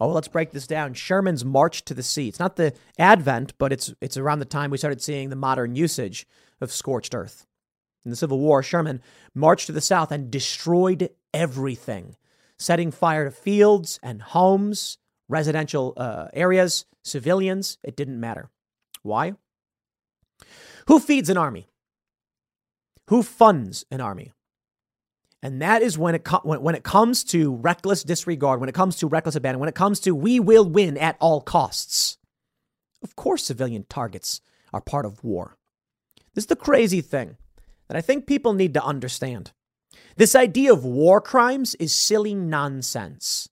[0.00, 0.94] Oh, let's break this down.
[0.94, 2.28] Sherman's march to the sea.
[2.28, 5.76] It's not the advent, but it's it's around the time we started seeing the modern
[5.76, 6.26] usage
[6.60, 7.46] of scorched earth.
[8.04, 9.02] In the Civil War, Sherman
[9.34, 12.16] marched to the south and destroyed everything,
[12.58, 14.96] setting fire to fields and homes,
[15.28, 17.76] residential uh, areas, civilians.
[17.84, 18.48] It didn't matter.
[19.02, 19.34] Why?
[20.86, 21.68] Who feeds an army?
[23.08, 24.32] Who funds an army?
[25.42, 28.74] And that is when it, co- when, when it comes to reckless disregard, when it
[28.74, 32.18] comes to reckless abandon, when it comes to we will win at all costs.
[33.02, 35.56] Of course, civilian targets are part of war.
[36.34, 37.36] This is the crazy thing
[37.88, 39.52] that I think people need to understand.
[40.16, 43.48] This idea of war crimes is silly nonsense.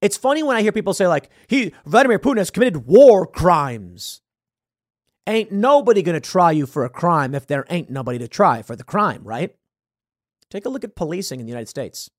[0.00, 4.22] It's funny when I hear people say, like, he, Vladimir Putin has committed war crimes.
[5.26, 8.74] Ain't nobody gonna try you for a crime if there ain't nobody to try for
[8.74, 9.54] the crime, right?
[10.50, 12.10] Take a look at policing in the United States.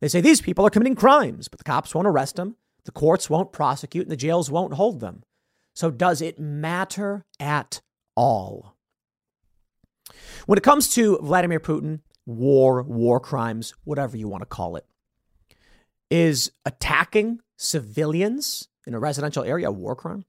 [0.00, 3.28] They say these people are committing crimes, but the cops won't arrest them, the courts
[3.28, 5.22] won't prosecute, and the jails won't hold them.
[5.74, 7.80] So, does it matter at
[8.16, 8.76] all?
[10.46, 14.86] When it comes to Vladimir Putin, war, war crimes, whatever you want to call it,
[16.10, 20.24] is attacking civilians in a residential area a war crime?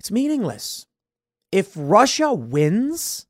[0.00, 0.86] It's meaningless.
[1.52, 3.26] If Russia wins,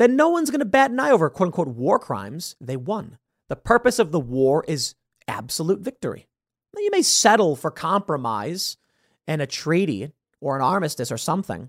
[0.00, 2.56] then no one's going to bat an eye over quote unquote war crimes.
[2.58, 3.18] They won.
[3.50, 4.94] The purpose of the war is
[5.28, 6.26] absolute victory.
[6.74, 8.78] Now, you may settle for compromise
[9.28, 11.68] and a treaty or an armistice or something.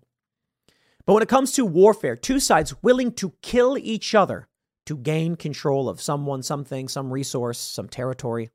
[1.06, 4.48] But when it comes to warfare, two sides willing to kill each other
[4.86, 8.50] to gain control of someone, something, some resource, some territory,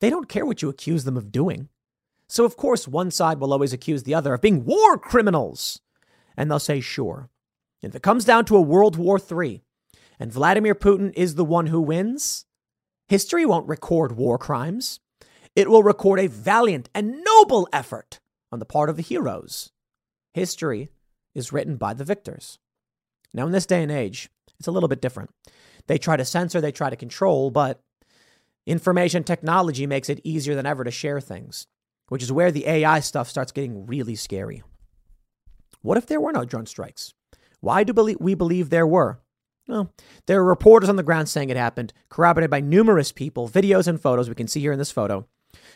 [0.00, 1.68] they don't care what you accuse them of doing.
[2.28, 5.82] So, of course, one side will always accuse the other of being war criminals.
[6.34, 7.28] And they'll say, sure.
[7.84, 9.62] If it comes down to a World War III
[10.18, 12.46] and Vladimir Putin is the one who wins,
[13.08, 15.00] history won't record war crimes.
[15.54, 18.20] It will record a valiant and noble effort
[18.50, 19.70] on the part of the heroes.
[20.32, 20.88] History
[21.34, 22.58] is written by the victors.
[23.32, 25.30] Now, in this day and age, it's a little bit different.
[25.86, 27.82] They try to censor, they try to control, but
[28.66, 31.66] information technology makes it easier than ever to share things,
[32.08, 34.62] which is where the AI stuff starts getting really scary.
[35.82, 37.12] What if there were no drone strikes?
[37.64, 39.20] Why do we believe there were?
[39.66, 39.90] Well,
[40.26, 43.98] there are reporters on the ground saying it happened, corroborated by numerous people, videos and
[43.98, 45.26] photos we can see here in this photo.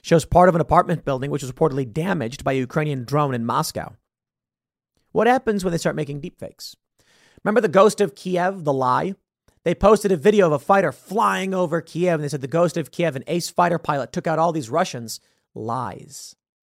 [0.02, 3.46] Shows part of an apartment building which was reportedly damaged by a Ukrainian drone in
[3.46, 3.94] Moscow.
[5.12, 6.76] What happens when they start making deepfakes?
[7.42, 9.14] Remember the ghost of Kiev, the lie?
[9.64, 12.76] They posted a video of a fighter flying over Kiev and they said the ghost
[12.76, 15.20] of Kiev, an ace fighter pilot, took out all these Russians.
[15.54, 16.36] Lies.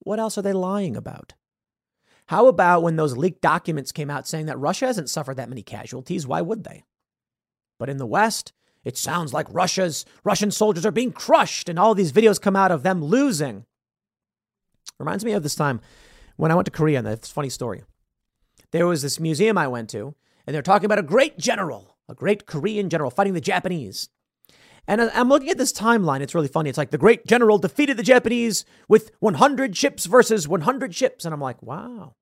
[0.00, 1.34] What else are they lying about?
[2.26, 5.62] How about when those leaked documents came out saying that Russia hasn't suffered that many
[5.62, 6.26] casualties?
[6.26, 6.84] Why would they?
[7.78, 8.52] But in the West,
[8.84, 12.70] it sounds like Russia's Russian soldiers are being crushed, and all these videos come out
[12.70, 13.64] of them losing.
[14.98, 15.80] Reminds me of this time
[16.36, 17.82] when I went to Korea, and it's a funny story.
[18.72, 20.14] There was this museum I went to,
[20.46, 24.10] and they're talking about a great general, a great Korean general fighting the Japanese.
[24.88, 26.22] And I'm looking at this timeline.
[26.22, 26.70] It's really funny.
[26.70, 31.24] It's like the great general defeated the Japanese with 100 ships versus 100 ships.
[31.24, 32.14] And I'm like, wow,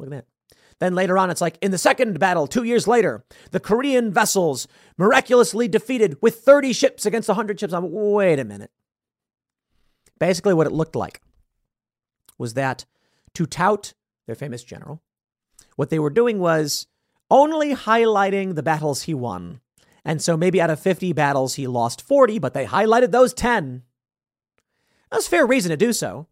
[0.00, 0.56] Look at that.
[0.78, 4.66] Then later on, it's like in the second battle, two years later, the Korean vessels
[4.96, 7.74] miraculously defeated with 30 ships against 100 ships.
[7.74, 8.70] I'm wait a minute.
[10.18, 11.20] Basically, what it looked like
[12.38, 12.86] was that
[13.34, 13.92] to tout
[14.26, 15.02] their famous general,
[15.76, 16.86] what they were doing was
[17.30, 19.60] only highlighting the battles he won.
[20.10, 23.84] And so maybe out of 50 battles, he lost 40, but they highlighted those 10.
[25.12, 26.26] That's fair reason to do so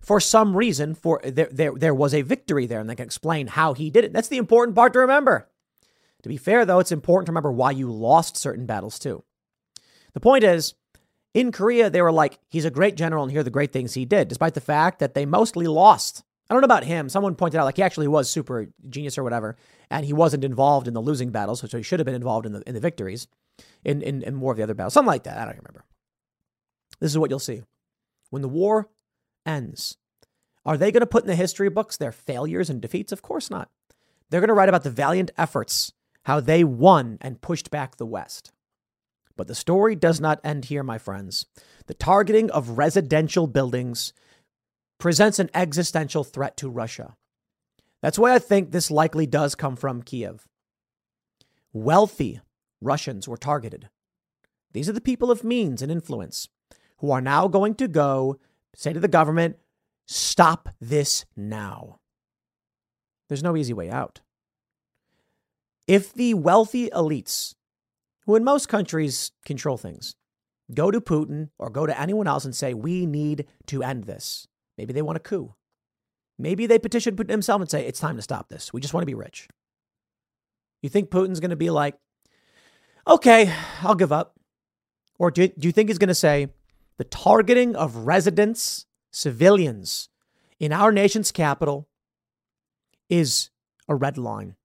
[0.00, 3.46] for some reason for there, there, there was a victory there and they can explain
[3.46, 4.14] how he did it.
[4.14, 5.50] That's the important part to remember.
[6.22, 9.22] To be fair, though, it's important to remember why you lost certain battles too.
[10.14, 10.72] The point is,
[11.34, 13.92] in Korea, they were like, he's a great general and here are the great things
[13.92, 16.24] he did, despite the fact that they mostly lost.
[16.48, 17.10] I don't know about him.
[17.10, 19.58] Someone pointed out like he actually was super genius or whatever,
[19.90, 22.52] and he wasn't involved in the losing battles, so he should have been involved in
[22.52, 23.26] the in the victories,
[23.84, 24.94] in, in, in more of the other battles.
[24.94, 25.38] Something like that.
[25.38, 25.84] I don't remember.
[27.00, 27.62] This is what you'll see.
[28.30, 28.88] When the war
[29.46, 29.96] ends.
[30.64, 33.12] Are they going to put in the history books their failures and defeats?
[33.12, 33.70] Of course not.
[34.28, 35.92] They're going to write about the valiant efforts,
[36.24, 38.52] how they won and pushed back the West.
[39.36, 41.46] But the story does not end here, my friends.
[41.86, 44.12] The targeting of residential buildings
[44.98, 47.16] presents an existential threat to Russia.
[48.02, 50.46] That's why I think this likely does come from Kiev.
[51.72, 52.40] Wealthy
[52.80, 53.88] Russians were targeted.
[54.72, 56.48] These are the people of means and influence
[56.98, 58.38] who are now going to go
[58.78, 59.56] Say to the government,
[60.06, 61.98] stop this now.
[63.28, 64.20] There's no easy way out.
[65.88, 67.56] If the wealthy elites,
[68.24, 70.14] who in most countries control things,
[70.72, 74.46] go to Putin or go to anyone else and say, we need to end this,
[74.76, 75.56] maybe they want a coup.
[76.38, 78.72] Maybe they petition Putin himself and say, it's time to stop this.
[78.72, 79.48] We just want to be rich.
[80.82, 81.96] You think Putin's going to be like,
[83.06, 84.34] okay, I'll give up?
[85.18, 86.48] Or do, do you think he's going to say,
[86.96, 90.08] the targeting of residents, civilians,
[90.60, 91.88] in our nation's capital
[93.08, 93.50] is
[93.88, 94.56] a red line.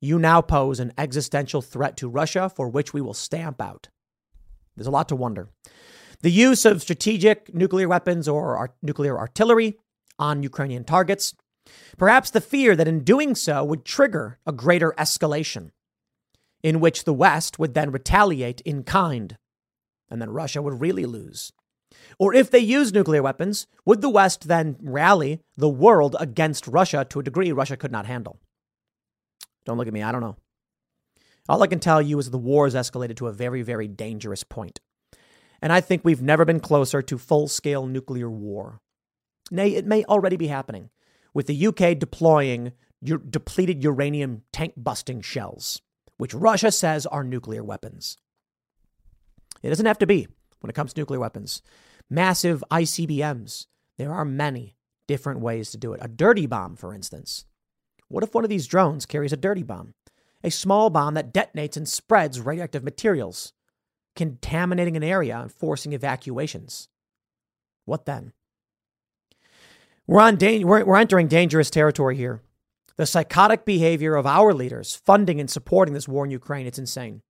[0.00, 3.88] You now pose an existential threat to Russia for which we will stamp out.
[4.76, 5.48] There's a lot to wonder.
[6.20, 9.78] The use of strategic nuclear weapons or nuclear artillery
[10.18, 11.34] on Ukrainian targets.
[11.96, 15.70] Perhaps the fear that in doing so would trigger a greater escalation,
[16.62, 19.36] in which the West would then retaliate in kind,
[20.10, 21.52] and then Russia would really lose.
[22.18, 27.06] Or if they use nuclear weapons, would the West then rally the world against Russia
[27.08, 28.38] to a degree Russia could not handle?
[29.64, 30.36] Don't look at me, I don't know.
[31.48, 34.44] All I can tell you is the war has escalated to a very, very dangerous
[34.44, 34.80] point.
[35.62, 38.80] And I think we've never been closer to full scale nuclear war.
[39.50, 40.90] Nay, it may already be happening,
[41.34, 42.72] with the UK deploying
[43.02, 45.80] depleted uranium tank busting shells,
[46.16, 48.16] which Russia says are nuclear weapons.
[49.62, 50.26] It doesn't have to be
[50.60, 51.62] when it comes to nuclear weapons.
[52.10, 54.76] Massive ICBMs, there are many
[55.06, 56.00] different ways to do it.
[56.02, 57.44] A dirty bomb, for instance.
[58.08, 59.94] What if one of these drones carries a dirty bomb?
[60.42, 63.52] A small bomb that detonates and spreads radioactive materials,
[64.14, 66.88] contaminating an area and forcing evacuations.
[67.84, 68.32] What then?
[70.08, 72.42] We're, on da- we're, we're entering dangerous territory here.
[72.96, 77.22] The psychotic behavior of our leaders funding and supporting this war in Ukraine, it's insane.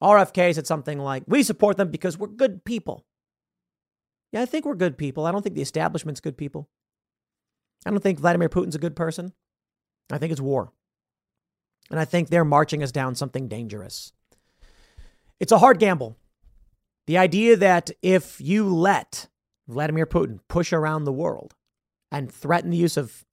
[0.00, 3.04] RFK said something like, We support them because we're good people.
[4.32, 5.26] Yeah, I think we're good people.
[5.26, 6.70] I don't think the establishment's good people.
[7.84, 9.32] I don't think Vladimir Putin's a good person.
[10.10, 10.72] I think it's war.
[11.90, 14.12] And I think they're marching us down something dangerous.
[15.40, 16.16] It's a hard gamble.
[17.06, 19.28] The idea that if you let
[19.68, 21.54] Vladimir Putin push around the world,
[22.14, 23.24] and threaten the use of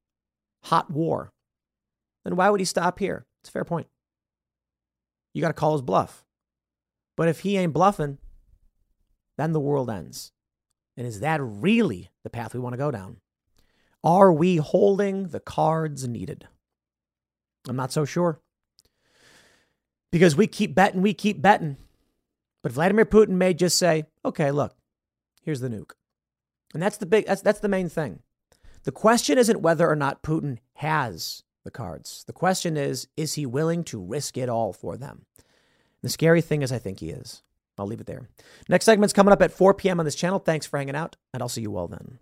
[0.64, 1.32] hot war,
[2.24, 3.28] then why would he stop here?
[3.42, 3.88] It's a fair point.
[5.34, 6.26] You got to call his bluff.
[7.16, 8.18] But if he ain't bluffing,
[9.38, 10.32] then the world ends.
[10.98, 13.18] And is that really the path we want to go down?
[14.04, 16.48] Are we holding the cards needed?
[17.70, 18.40] I'm not so sure.
[20.12, 21.78] Because we keep betting, we keep betting.
[22.64, 24.76] But Vladimir Putin may just say, okay, look,
[25.44, 25.92] here's the nuke.
[26.74, 28.22] And that's the big that's that's the main thing.
[28.84, 32.24] The question isn't whether or not Putin has the cards.
[32.26, 35.26] The question is, is he willing to risk it all for them?
[36.02, 37.44] The scary thing is, I think he is.
[37.78, 38.28] I'll leave it there.
[38.68, 40.00] Next segment's coming up at 4 p.m.
[40.00, 40.40] on this channel.
[40.40, 42.20] Thanks for hanging out, and I'll see you all then.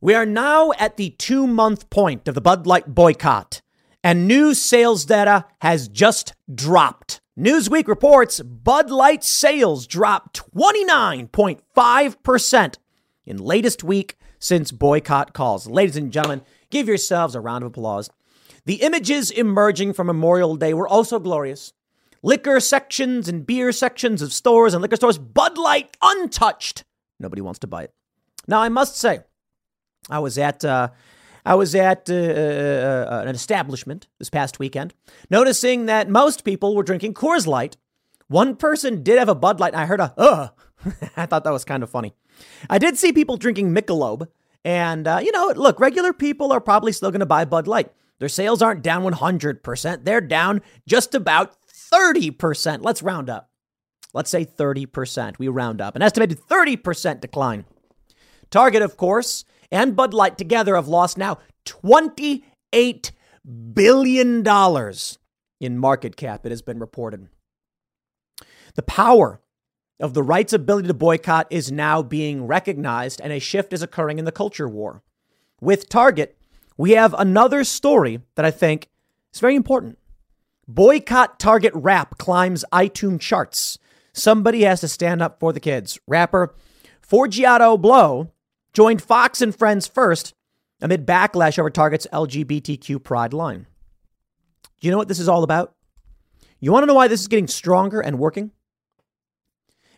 [0.00, 3.60] We are now at the two month point of the Bud Light boycott,
[4.04, 7.20] and new sales data has just dropped.
[7.38, 12.74] Newsweek reports Bud Light sales dropped 29.5%
[13.26, 15.66] in latest week since boycott calls.
[15.66, 18.10] Ladies and gentlemen, give yourselves a round of applause.
[18.64, 21.72] The images emerging from Memorial Day were also glorious.
[22.22, 26.84] Liquor sections and beer sections of stores and liquor stores, Bud Light untouched.
[27.20, 27.94] Nobody wants to buy it.
[28.46, 29.20] Now, I must say,
[30.10, 30.88] I was at uh,
[31.44, 34.94] I was at uh, uh, uh an establishment this past weekend,
[35.30, 37.76] noticing that most people were drinking Coors Light.
[38.26, 40.50] One person did have a Bud Light, and I heard a ugh.
[41.16, 42.14] I thought that was kind of funny.
[42.68, 44.28] I did see people drinking Michelob,
[44.64, 47.92] and uh, you know, look, regular people are probably still going to buy Bud Light.
[48.18, 52.80] Their sales aren't down 100%, they're down just about 30%.
[52.82, 53.50] Let's round up.
[54.14, 55.38] Let's say 30%.
[55.38, 55.94] We round up.
[55.94, 57.64] An estimated 30% decline.
[58.50, 63.12] Target, of course, and Bud Light together have lost now $28
[63.74, 64.44] billion
[65.60, 67.28] in market cap, it has been reported.
[68.74, 69.40] The power
[70.00, 74.18] of the right's ability to boycott is now being recognized, and a shift is occurring
[74.18, 75.02] in the culture war.
[75.60, 76.36] With Target,
[76.76, 78.88] we have another story that I think
[79.32, 79.98] is very important.
[80.68, 83.78] Boycott Target rap climbs iTunes charts.
[84.12, 85.98] Somebody has to stand up for the kids.
[86.06, 86.54] Rapper
[87.06, 88.30] Forgiato Blow
[88.72, 90.34] joined Fox and Friends first
[90.80, 93.66] amid backlash over Target's LGBTQ pride line.
[94.80, 95.74] Do you know what this is all about?
[96.60, 98.52] You want to know why this is getting stronger and working?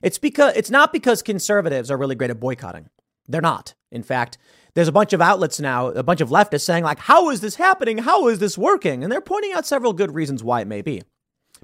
[0.02, 2.88] It's because it's not because conservatives are really great at boycotting.
[3.28, 3.74] They're not.
[3.92, 4.38] In fact,
[4.74, 7.56] there's a bunch of outlets now, a bunch of leftists saying like, "How is this
[7.56, 7.98] happening?
[7.98, 11.02] How is this working?" And they're pointing out several good reasons why it may be.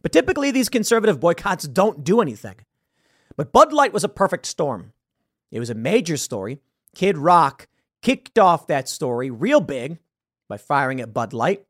[0.02, 2.56] But typically these conservative boycotts don't do anything.
[3.36, 4.92] But Bud Light was a perfect storm.
[5.50, 6.60] It was a major story.
[6.94, 7.68] Kid Rock
[8.02, 9.98] kicked off that story real big
[10.48, 11.64] by firing at Bud Light.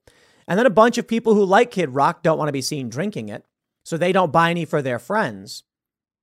[0.49, 2.89] And then a bunch of people who like Kid Rock don't want to be seen
[2.89, 3.45] drinking it,
[3.85, 5.65] so they don't buy any for their friends.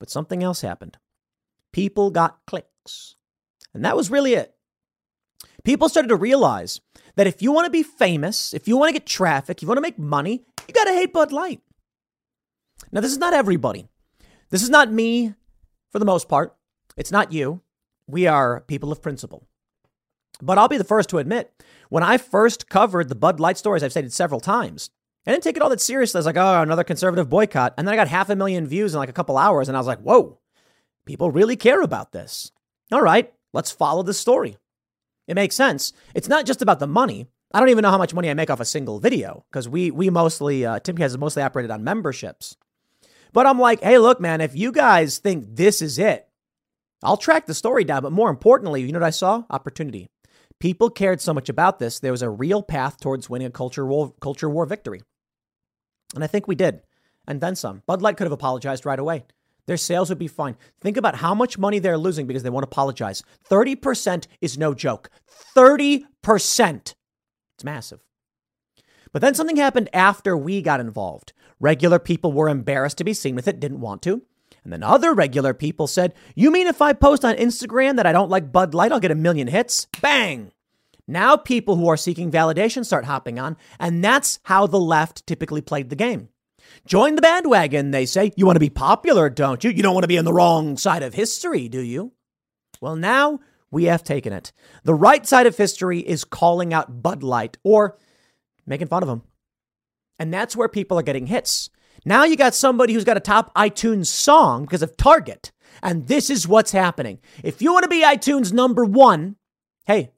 [0.03, 0.97] But something else happened.
[1.71, 3.15] People got clicks.
[3.73, 4.53] And that was really it.
[5.63, 6.81] People started to realize
[7.15, 9.67] that if you want to be famous, if you want to get traffic, if you
[9.69, 11.61] want to make money, you got to hate Bud Light.
[12.91, 13.87] Now, this is not everybody.
[14.49, 15.35] This is not me
[15.89, 16.53] for the most part.
[16.97, 17.61] It's not you.
[18.05, 19.47] We are people of principle.
[20.41, 21.53] But I'll be the first to admit,
[21.87, 24.89] when I first covered the Bud Light stories, I've stated several times,
[25.25, 26.17] I didn't take it all that seriously.
[26.17, 27.73] I was like, oh, another conservative boycott.
[27.77, 29.69] And then I got half a million views in like a couple hours.
[29.69, 30.39] And I was like, whoa,
[31.05, 32.51] people really care about this.
[32.91, 34.57] All right, let's follow the story.
[35.27, 35.93] It makes sense.
[36.13, 37.27] It's not just about the money.
[37.53, 39.91] I don't even know how much money I make off a single video because we
[39.91, 42.57] we mostly uh, Timcast is mostly operated on memberships.
[43.31, 46.27] But I'm like, hey, look, man, if you guys think this is it,
[47.01, 48.01] I'll track the story down.
[48.01, 49.43] But more importantly, you know what I saw?
[49.49, 50.09] Opportunity.
[50.59, 51.99] People cared so much about this.
[51.99, 55.01] There was a real path towards winning a culture war, culture war victory.
[56.13, 56.81] And I think we did.
[57.27, 57.83] And then some.
[57.85, 59.23] Bud Light could have apologized right away.
[59.65, 60.57] Their sales would be fine.
[60.81, 63.23] Think about how much money they're losing because they won't apologize.
[63.49, 65.09] 30% is no joke.
[65.55, 66.05] 30%.
[66.23, 68.01] It's massive.
[69.13, 71.33] But then something happened after we got involved.
[71.59, 74.23] Regular people were embarrassed to be seen with it, didn't want to.
[74.63, 78.11] And then other regular people said, You mean if I post on Instagram that I
[78.11, 79.87] don't like Bud Light, I'll get a million hits?
[80.01, 80.51] Bang!
[81.07, 85.61] Now people who are seeking validation start hopping on, and that's how the left typically
[85.61, 86.29] played the game.
[86.85, 88.31] Join the bandwagon, they say.
[88.35, 89.69] You want to be popular, don't you?
[89.69, 92.13] You don't want to be on the wrong side of history, do you?
[92.79, 93.39] Well, now
[93.69, 94.53] we have taken it.
[94.83, 97.97] The right side of history is calling out Bud Light or
[98.65, 99.23] making fun of them.
[100.19, 101.69] And that's where people are getting hits.
[102.05, 105.51] Now you got somebody who's got a top iTunes song because of Target.
[105.81, 107.19] And this is what's happening.
[107.43, 109.35] If you want to be iTunes number one,
[109.85, 110.11] hey,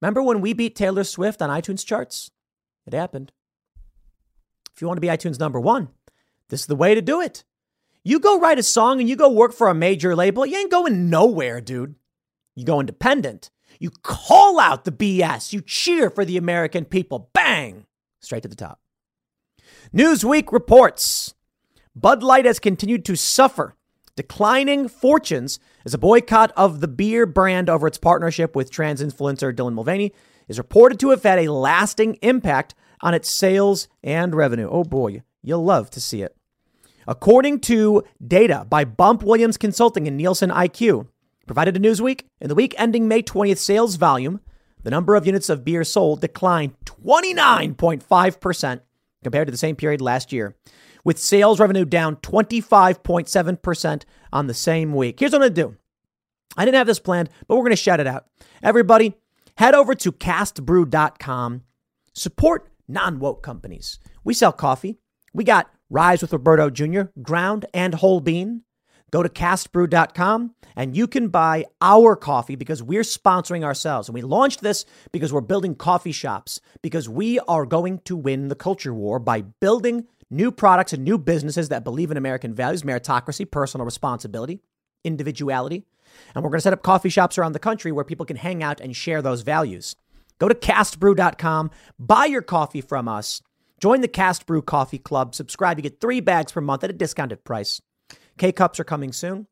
[0.00, 2.30] Remember when we beat Taylor Swift on iTunes charts?
[2.86, 3.32] It happened.
[4.74, 5.88] If you want to be iTunes number one,
[6.48, 7.44] this is the way to do it.
[8.04, 10.70] You go write a song and you go work for a major label, you ain't
[10.70, 11.96] going nowhere, dude.
[12.54, 13.50] You go independent.
[13.78, 15.52] You call out the BS.
[15.52, 17.30] You cheer for the American people.
[17.32, 17.86] Bang!
[18.20, 18.80] Straight to the top.
[19.94, 21.34] Newsweek reports
[21.94, 23.76] Bud Light has continued to suffer
[24.16, 29.54] declining fortunes as a boycott of the beer brand over its partnership with trans influencer
[29.54, 30.12] Dylan Mulvaney
[30.48, 34.68] is reported to have had a lasting impact on its sales and revenue.
[34.70, 36.34] Oh boy, you'll love to see it.
[37.06, 41.06] According to data by Bump Williams Consulting and Nielsen IQ,
[41.46, 44.40] provided to Newsweek, in the week ending May 20th, sales volume,
[44.82, 48.80] the number of units of beer sold declined 29.5%
[49.22, 50.56] compared to the same period last year
[51.06, 54.02] with sales revenue down 25.7%
[54.32, 55.20] on the same week.
[55.20, 55.76] Here's what I'm going to do
[56.56, 58.26] I didn't have this planned, but we're going to shout it out.
[58.60, 59.14] Everybody,
[59.56, 61.62] head over to castbrew.com.
[62.12, 64.00] Support non woke companies.
[64.24, 64.98] We sell coffee.
[65.32, 68.62] We got Rise with Roberto Jr., ground and whole bean.
[69.12, 74.08] Go to castbrew.com and you can buy our coffee because we're sponsoring ourselves.
[74.08, 78.48] And we launched this because we're building coffee shops, because we are going to win
[78.48, 82.82] the culture war by building new products and new businesses that believe in American values,
[82.82, 84.60] meritocracy, personal responsibility,
[85.04, 85.84] individuality.
[86.34, 88.62] And we're going to set up coffee shops around the country where people can hang
[88.62, 89.94] out and share those values.
[90.38, 93.40] Go to castbrew.com, buy your coffee from us,
[93.80, 95.78] join the Cast Brew Coffee Club, subscribe.
[95.78, 97.80] You get three bags per month at a discounted price.
[98.36, 99.46] K cups are coming soon.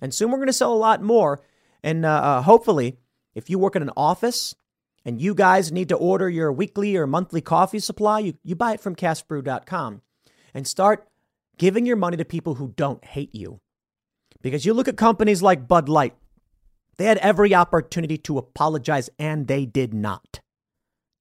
[0.00, 1.42] And soon we're going to sell a lot more.
[1.82, 2.96] And uh, uh, hopefully,
[3.34, 4.54] if you work in an office
[5.04, 8.72] and you guys need to order your weekly or monthly coffee supply, you, you buy
[8.72, 10.00] it from castbrew.com
[10.54, 11.08] and start
[11.58, 13.60] giving your money to people who don't hate you.
[14.42, 16.14] Because you look at companies like Bud Light,
[16.96, 20.40] they had every opportunity to apologize and they did not.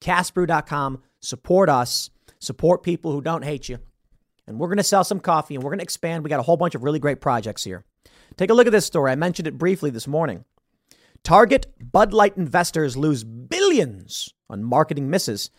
[0.02, 2.10] Castbrew.com, support us,
[2.40, 3.80] support people who don't hate you.
[4.48, 6.24] And we're going to sell some coffee and we're going to expand.
[6.24, 7.86] We got a whole bunch of really great projects here.
[8.38, 9.12] Take a look at this story.
[9.12, 10.46] I mentioned it briefly this morning.
[11.24, 15.52] Target Bud Light investors lose billions on marketing misses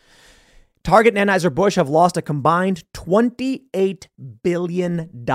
[0.82, 4.06] Target and Anheuser-Busch have lost a combined $28
[4.42, 5.26] billion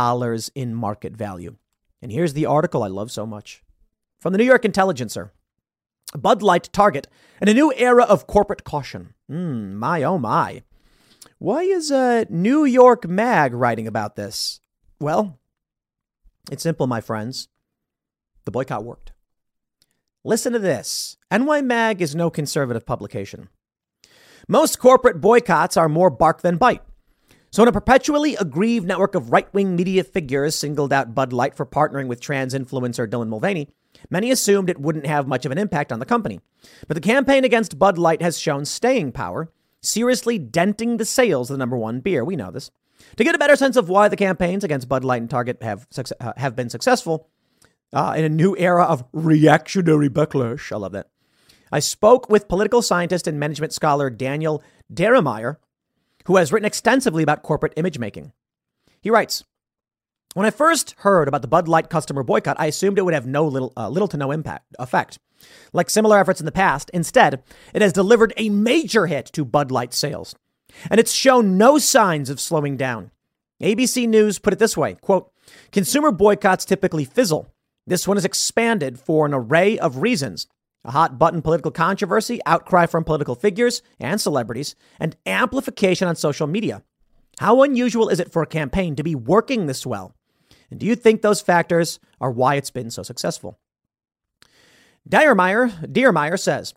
[0.56, 1.56] in market value.
[2.02, 3.64] And here's the article I love so much
[4.20, 5.32] from the New York Intelligencer.
[6.18, 7.08] Bud Light, Target,
[7.40, 9.14] and a new era of corporate caution.
[9.30, 10.64] Mm, my oh my.
[11.38, 14.62] Why is a New York Mag writing about this?
[15.00, 15.40] Well,
[16.52, 17.50] it's simple, my friends.
[18.46, 19.12] The boycott worked.
[20.24, 21.18] Listen to this.
[21.32, 23.50] NY Mag is no conservative publication.
[24.48, 26.82] Most corporate boycotts are more bark than bite.
[27.52, 31.56] So, when a perpetually aggrieved network of right wing media figures singled out Bud Light
[31.56, 33.70] for partnering with trans influencer Dylan Mulvaney,
[34.10, 36.42] many assumed it wouldn't have much of an impact on the company.
[36.88, 39.50] But the campaign against Bud Light has shown staying power,
[39.82, 42.26] seriously denting the sales of the number one beer.
[42.26, 42.72] We know this.
[43.16, 45.88] To get a better sense of why the campaigns against Bud Light and Target have,
[46.20, 47.30] uh, have been successful
[47.94, 51.08] uh, in a new era of reactionary backlash, I love that.
[51.72, 54.64] I spoke with political scientist and management scholar Daniel
[54.94, 55.58] Diermeier,
[56.26, 58.32] who has written extensively about corporate image making.
[59.02, 59.44] He writes
[60.34, 63.28] When I first heard about the Bud Light customer boycott, I assumed it would have
[63.28, 65.20] no little, uh, little to no impact effect.
[65.74, 67.44] Like similar efforts in the past, instead,
[67.74, 70.36] it has delivered a major hit to Bud Light sales.
[70.90, 73.12] And it's shown no signs of slowing down.
[73.62, 75.32] ABC News put it this way quote,
[75.72, 77.48] Consumer boycotts typically fizzle.
[77.88, 80.48] This one is expanded for an array of reasons
[80.86, 86.48] a hot button political controversy, outcry from political figures and celebrities, and amplification on social
[86.48, 86.84] media.
[87.40, 90.16] How unusual is it for a campaign to be working this well?
[90.70, 93.60] And do you think those factors are why it's been so successful?
[95.10, 96.74] Diermeier, Diermeier says,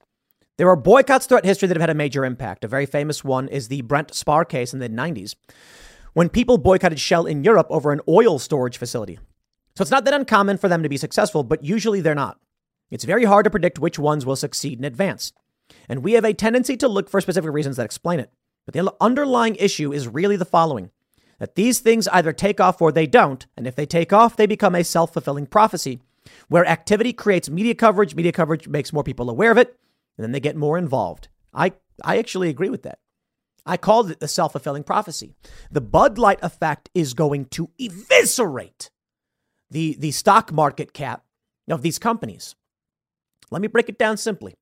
[0.56, 2.64] there are boycotts throughout history that have had a major impact.
[2.64, 5.36] A very famous one is the Brent Spar case in the 90s,
[6.14, 9.18] when people boycotted Shell in Europe over an oil storage facility.
[9.76, 12.40] So it's not that uncommon for them to be successful, but usually they're not.
[12.91, 15.32] It's very hard to predict which ones will succeed in advance.
[15.89, 18.32] And we have a tendency to look for specific reasons that explain it.
[18.64, 20.91] But the underlying issue is really the following
[21.39, 23.47] that these things either take off or they don't.
[23.57, 26.01] And if they take off, they become a self fulfilling prophecy
[26.49, 29.78] where activity creates media coverage, media coverage makes more people aware of it,
[30.16, 31.28] and then they get more involved.
[31.55, 31.72] I,
[32.05, 32.99] I actually agree with that.
[33.64, 35.34] I called it the self fulfilling prophecy.
[35.70, 38.91] The Bud Light effect is going to eviscerate
[39.70, 41.24] the, the stock market cap
[41.68, 42.55] of these companies.
[43.51, 44.55] Let me break it down simply.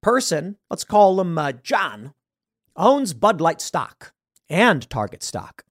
[0.00, 2.12] Person, let's call him uh, John,
[2.76, 4.12] owns Bud Light stock
[4.48, 5.64] and Target stock.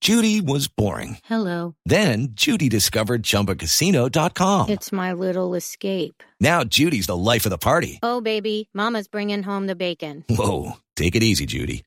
[0.00, 1.18] Judy was boring.
[1.24, 1.74] Hello.
[1.84, 4.68] Then Judy discovered chumbacasino.com.
[4.70, 6.22] It's my little escape.
[6.40, 7.98] Now Judy's the life of the party.
[8.02, 10.24] Oh, baby, Mama's bringing home the bacon.
[10.30, 10.74] Whoa.
[10.94, 11.82] Take it easy, Judy.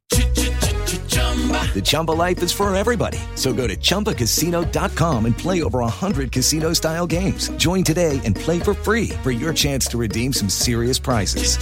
[1.74, 3.20] The Chumba life is for everybody.
[3.36, 7.50] So go to ChumbaCasino.com and play over 100 casino style games.
[7.52, 11.58] Join today and play for free for your chance to redeem some serious prizes.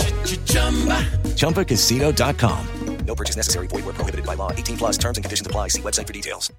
[1.35, 2.67] ChumbaCasino.com.
[3.05, 3.65] No purchase necessary.
[3.67, 4.51] Void where prohibited by law.
[4.51, 5.69] 18 plus terms and conditions apply.
[5.69, 6.51] See website for details.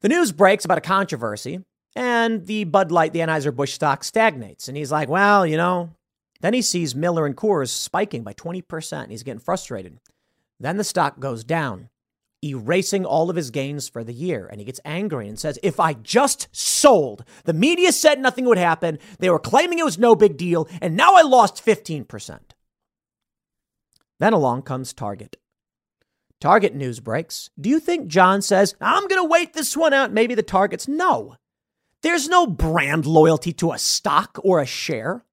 [0.00, 1.60] The news breaks about a controversy,
[1.96, 4.68] and the Bud Light, the Anheuser-Busch stock stagnates.
[4.68, 5.90] And he's like, well, you know,
[6.40, 9.02] then he sees Miller and Coors spiking by 20%.
[9.02, 9.98] And He's getting frustrated.
[10.60, 11.88] Then the stock goes down
[12.42, 14.46] erasing all of his gains for the year.
[14.46, 18.58] And he gets angry and says, If I just sold, the media said nothing would
[18.58, 18.98] happen.
[19.18, 20.68] They were claiming it was no big deal.
[20.80, 22.40] And now I lost 15%.
[24.18, 25.36] Then along comes Target.
[26.40, 27.50] Target news breaks.
[27.60, 30.12] Do you think John says, I'm going to wait this one out?
[30.12, 30.88] Maybe the targets?
[30.88, 31.36] No.
[32.02, 35.24] There's no brand loyalty to a stock or a share.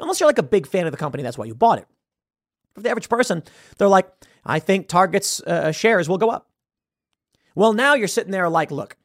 [0.00, 1.86] Unless you're like a big fan of the company, that's why you bought it.
[2.74, 3.42] For the average person,
[3.76, 4.10] they're like,
[4.46, 6.48] I think Target's uh, shares will go up.
[7.54, 8.96] Well, now you're sitting there like, look,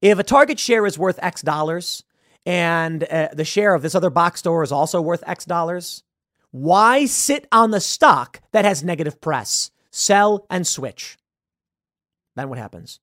[0.00, 2.04] if a Target share is worth X dollars
[2.44, 6.02] and uh, the share of this other box store is also worth X dollars,
[6.50, 9.70] why sit on the stock that has negative press?
[9.90, 11.16] Sell and switch.
[12.34, 13.00] Then what happens?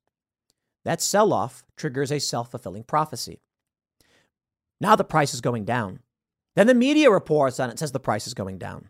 [0.85, 3.41] That sell off triggers a self fulfilling prophecy.
[4.81, 5.99] Now the price is going down.
[6.55, 8.89] Then the media reports on it, says the price is going down.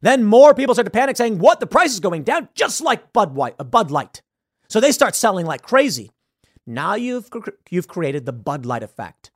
[0.00, 1.60] Then more people start to panic saying, What?
[1.60, 4.22] The price is going down, just like Bud, White, uh, Bud Light.
[4.68, 6.10] So they start selling like crazy.
[6.66, 7.30] Now you've,
[7.70, 9.30] you've created the Bud Light effect.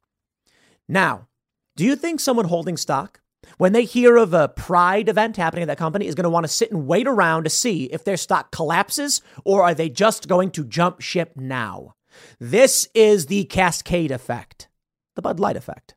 [0.89, 1.29] Now,
[1.77, 3.21] do you think someone holding stock,
[3.57, 6.45] when they hear of a pride event happening at that company, is going to want
[6.45, 10.29] to sit and wait around to see if their stock collapses or are they just
[10.29, 11.95] going to jump ship now?
[12.39, 14.69] This is the cascade effect,
[15.17, 15.95] the Bud Light effect.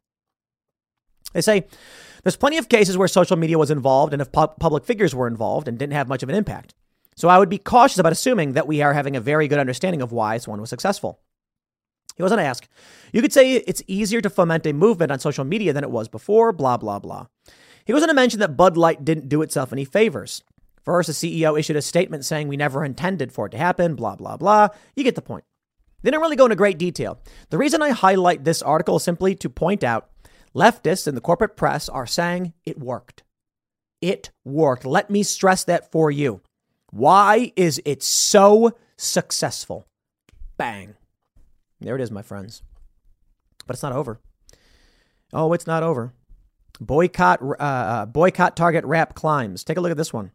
[1.34, 1.68] They say
[2.26, 5.28] there's plenty of cases where social media was involved and if pu- public figures were
[5.28, 6.74] involved and didn't have much of an impact.
[7.16, 10.02] So I would be cautious about assuming that we are having a very good understanding
[10.02, 11.20] of why someone was successful.
[12.18, 12.68] He goes on to ask,
[13.14, 16.08] you could say it's easier to foment a movement on social media than it was
[16.08, 17.28] before, blah, blah, blah.
[17.86, 20.44] He goes on to mention that Bud Light didn't do itself any favors.
[20.84, 24.16] First, the CEO issued a statement saying we never intended for it to happen, blah,
[24.16, 24.70] blah, blah.
[24.96, 25.44] You get the point.
[26.02, 27.20] They didn't really go into great detail.
[27.50, 30.10] The reason I highlight this article is simply to point out
[30.56, 33.24] Leftists and the corporate press are saying it worked.
[34.02, 34.86] It worked.
[34.86, 36.42] Let me stress that for you.
[36.92, 39.86] Why is it so successful?
[40.58, 40.96] Bang.
[41.82, 42.62] There it is, my friends.
[43.68, 44.22] But it's not over.
[45.34, 46.14] Oh, it's not over.
[46.80, 49.64] Boycott, uh, uh boycott Target rap climbs.
[49.64, 50.32] Take a look at this one.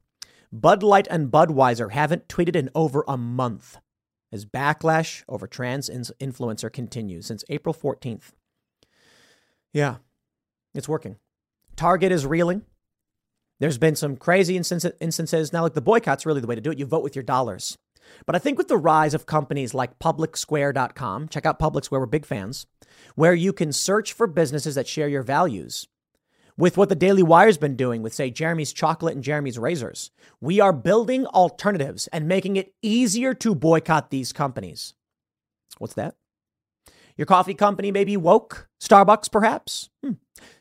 [0.52, 3.78] Bud Light and Budweiser haven't tweeted in over a month
[4.32, 8.32] as backlash over trans influencer continues since April 14th.
[9.72, 9.96] Yeah,
[10.74, 11.16] it's working.
[11.76, 12.62] Target is reeling.
[13.58, 15.52] There's been some crazy instances.
[15.52, 16.78] Now, like the boycott's really the way to do it.
[16.78, 17.76] You vote with your dollars.
[18.26, 22.26] But I think with the rise of companies like PublicSquare.com, check out PublicSquare, we're big
[22.26, 22.66] fans,
[23.14, 25.86] where you can search for businesses that share your values.
[26.56, 30.10] With what the Daily Wire's been doing with, say, Jeremy's Chocolate and Jeremy's Razors,
[30.40, 34.94] we are building alternatives and making it easier to boycott these companies.
[35.78, 36.16] What's that?
[37.16, 39.88] Your coffee company may be woke, Starbucks perhaps.
[40.04, 40.12] Hmm.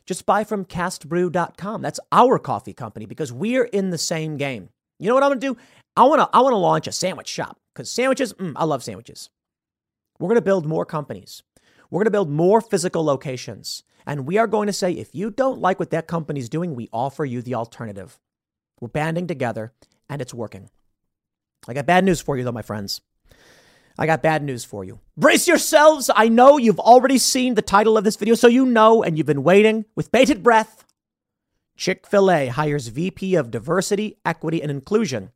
[0.10, 1.84] Just buy from castbrew.com.
[1.84, 4.70] That's our coffee company because we're in the same game.
[4.97, 5.57] You know what I'm going to do?
[5.95, 8.84] I want to I want to launch a sandwich shop cuz sandwiches, mm, I love
[8.84, 9.30] sandwiches.
[10.18, 11.43] We're going to build more companies.
[11.91, 13.84] We're going to build more physical locations.
[14.03, 16.89] And we are going to say if you don't like what that company's doing, we
[16.91, 18.20] offer you the alternative.
[18.82, 19.74] We're banding together
[20.10, 20.72] and it's working.
[21.68, 23.01] I got bad news for you though, my friends.
[24.00, 25.02] I got bad news for you.
[25.18, 26.10] Brace yourselves.
[26.16, 29.28] I know you've already seen the title of this video, so you know, and you've
[29.28, 30.86] been waiting with bated breath.
[31.76, 35.32] Chick fil A hires VP of Diversity, Equity, and Inclusion.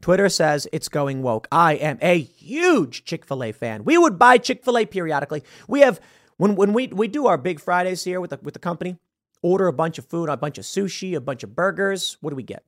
[0.00, 1.46] Twitter says it's going woke.
[1.52, 3.84] I am a huge Chick fil A fan.
[3.84, 5.42] We would buy Chick fil A periodically.
[5.68, 6.00] We have,
[6.38, 8.96] when, when we, we do our big Fridays here with the, with the company,
[9.42, 12.16] order a bunch of food, a bunch of sushi, a bunch of burgers.
[12.22, 12.64] What do we get?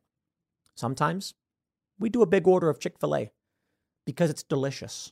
[0.75, 1.33] Sometimes
[1.99, 3.31] we do a big order of Chick fil A
[4.05, 5.11] because it's delicious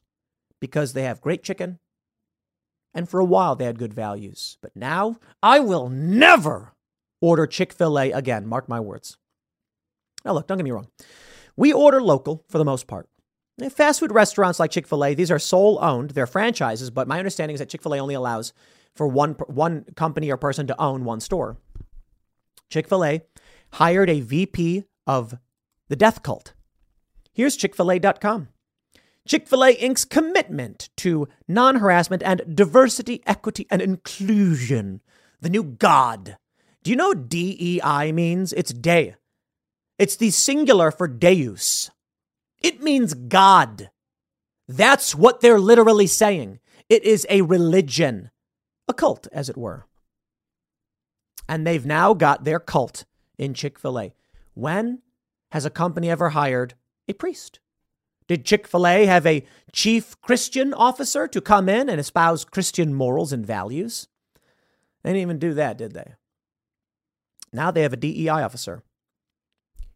[0.61, 1.79] because they have great chicken.
[2.93, 4.59] And for a while, they had good values.
[4.61, 6.73] But now, I will never
[7.21, 8.47] order Chick fil A again.
[8.47, 9.17] Mark my words.
[10.25, 10.89] Now, look, don't get me wrong.
[11.57, 13.09] We order local for the most part.
[13.61, 17.09] Eh, fast food restaurants like Chick fil A, these are sole owned, they're franchises, but
[17.09, 18.53] my understanding is that Chick fil A only allows
[18.95, 21.57] for one, one company or person to own one store.
[22.71, 23.23] Chick fil A
[23.75, 25.37] hired a VP of
[25.89, 26.55] the death cult.
[27.33, 28.49] Here's chick fil A.com.
[29.27, 35.01] Chick fil A Inc.'s commitment to non harassment and diversity, equity, and inclusion.
[35.41, 36.37] The new God.
[36.83, 38.53] Do you know DEI means?
[38.53, 39.17] It's day.
[39.99, 41.91] It's the singular for Deus.
[42.63, 43.91] It means God.
[44.67, 46.59] That's what they're literally saying.
[46.89, 48.31] It is a religion,
[48.89, 49.87] a cult, as it were.
[51.49, 53.05] And they've now got their cult
[53.39, 54.15] in Chick fil A.
[54.55, 55.03] When
[55.53, 56.75] has a company ever hired
[57.09, 57.61] a priest?
[58.31, 62.95] Did Chick fil A have a chief Christian officer to come in and espouse Christian
[62.95, 64.07] morals and values?
[65.03, 66.13] They didn't even do that, did they?
[67.53, 68.85] Now they have a DEI officer.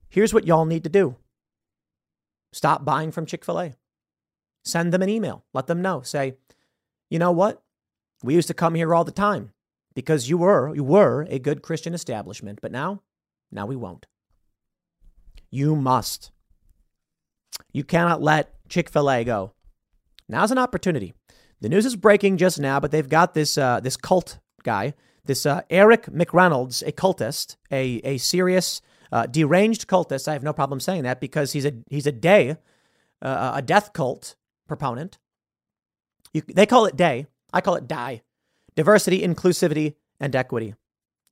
[0.09, 1.14] Here's what y'all need to do
[2.53, 3.74] stop buying from Chick fil A.
[4.64, 5.45] Send them an email.
[5.53, 6.03] Let them know.
[6.03, 6.35] Say,
[7.09, 7.62] you know what?
[8.24, 9.53] We used to come here all the time
[9.95, 13.01] because you were you were a good Christian establishment, but now,
[13.53, 14.07] now we won't.
[15.53, 16.32] You must
[17.72, 19.52] you cannot let Chick fil A go.
[20.28, 21.14] Now's an opportunity.
[21.61, 24.94] The news is breaking just now, but they've got this, uh, this cult guy,
[25.24, 28.80] this uh, Erick McReynolds, a cultist, a, a serious,
[29.12, 30.28] uh, deranged cultist.
[30.28, 32.57] I have no problem saying that because he's a, he's a day,
[33.22, 34.34] uh, a death cult
[34.66, 35.18] proponent.
[36.32, 37.26] You, they call it day.
[37.52, 38.22] I call it die.
[38.74, 40.74] Diversity, inclusivity, and equity.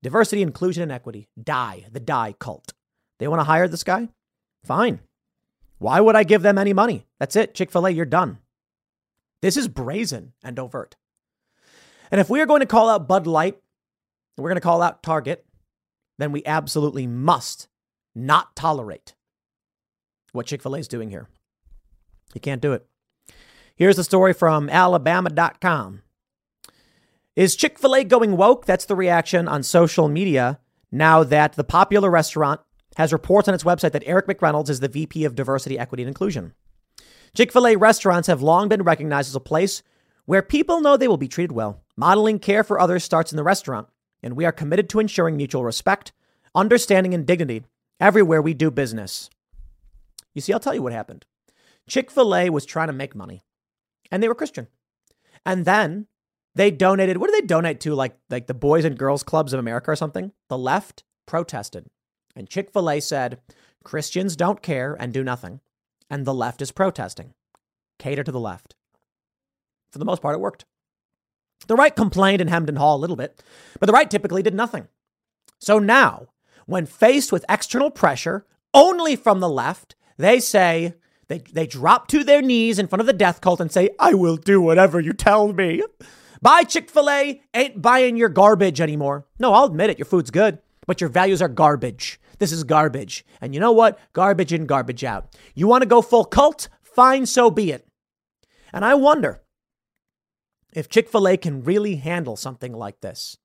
[0.02, 1.28] Diversity, inclusion, and equity.
[1.42, 2.72] Die, the die cult.
[3.18, 4.08] They want to hire this guy?
[4.64, 5.00] Fine.
[5.82, 7.06] Why would I give them any money?
[7.18, 7.54] That's it.
[7.54, 8.38] Chick fil A, you're done.
[9.40, 10.94] This is brazen and overt.
[12.12, 13.58] And if we are going to call out Bud Light,
[14.36, 15.44] we're going to call out Target,
[16.18, 17.66] then we absolutely must
[18.14, 19.14] not tolerate
[20.30, 21.28] what Chick fil A is doing here.
[22.32, 22.86] You can't do it.
[23.74, 26.02] Here's the story from Alabama.com.
[27.34, 28.66] Is Chick fil A going woke?
[28.66, 30.60] That's the reaction on social media
[30.92, 32.60] now that the popular restaurant
[32.97, 36.09] has reports on its website that Erick McReynolds is the VP of Diversity, Equity, and
[36.09, 36.55] Inclusion.
[37.34, 39.82] Chick fil A restaurants have long been recognized as a place
[40.26, 41.82] where people know they will be treated well.
[41.97, 43.88] Modeling care for others starts in the restaurant,
[44.22, 46.12] and we are committed to ensuring mutual respect,
[46.55, 47.64] understanding, and dignity
[47.99, 49.30] everywhere we do business.
[50.34, 51.24] You see, I'll tell you what happened.
[51.88, 53.43] Chick fil A was trying to make money,
[54.11, 54.68] and they were Christian.
[55.45, 56.07] And then
[56.55, 57.95] they donated, what did they donate to?
[57.95, 60.32] Like, like the Boys and Girls Clubs of America or something?
[60.49, 61.86] The left protested.
[62.34, 63.40] And Chick fil A said,
[63.84, 65.60] Christians don't care and do nothing.
[66.08, 67.34] And the left is protesting.
[67.98, 68.74] Cater to the left.
[69.90, 70.64] For the most part, it worked.
[71.66, 73.42] The right complained in hemmed Hall a little bit,
[73.78, 74.88] but the right typically did nothing.
[75.60, 76.26] So now,
[76.66, 80.94] when faced with external pressure, only from the left, they say,
[81.28, 84.14] they, they drop to their knees in front of the death cult and say, I
[84.14, 85.82] will do whatever you tell me.
[86.40, 89.26] Buy Chick fil A, ain't buying your garbage anymore.
[89.38, 92.18] No, I'll admit it, your food's good, but your values are garbage.
[92.38, 93.24] This is garbage.
[93.40, 93.98] And you know what?
[94.12, 95.36] Garbage in, garbage out.
[95.54, 96.68] You want to go full cult?
[96.82, 97.86] Fine, so be it.
[98.72, 99.42] And I wonder
[100.72, 103.36] if Chick fil A can really handle something like this.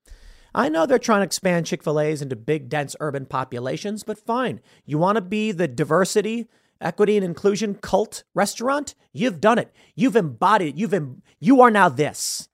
[0.55, 4.17] I know they're trying to expand Chick fil A's into big, dense urban populations, but
[4.17, 4.61] fine.
[4.85, 6.47] You want to be the diversity,
[6.81, 8.95] equity, and inclusion cult restaurant?
[9.13, 9.73] You've done it.
[9.95, 10.77] You've embodied it.
[10.77, 12.49] You've em- you are now this.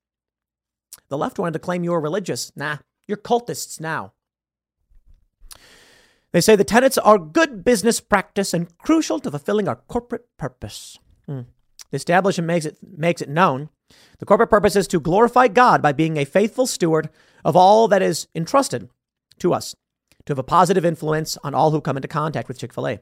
[1.09, 2.51] The left wanted to claim you were religious.
[2.55, 2.77] Nah,
[3.07, 4.13] you're cultists now.
[6.33, 10.97] They say the tenets are good business practice and crucial to fulfilling our corporate purpose.
[11.27, 11.41] Hmm.
[11.91, 13.69] The establishment makes it, makes it known
[14.19, 17.09] The corporate purpose is to glorify God by being a faithful steward
[17.45, 18.89] of all that is entrusted
[19.39, 19.75] to us,
[20.25, 22.99] to have a positive influence on all who come into contact with Chick fil A.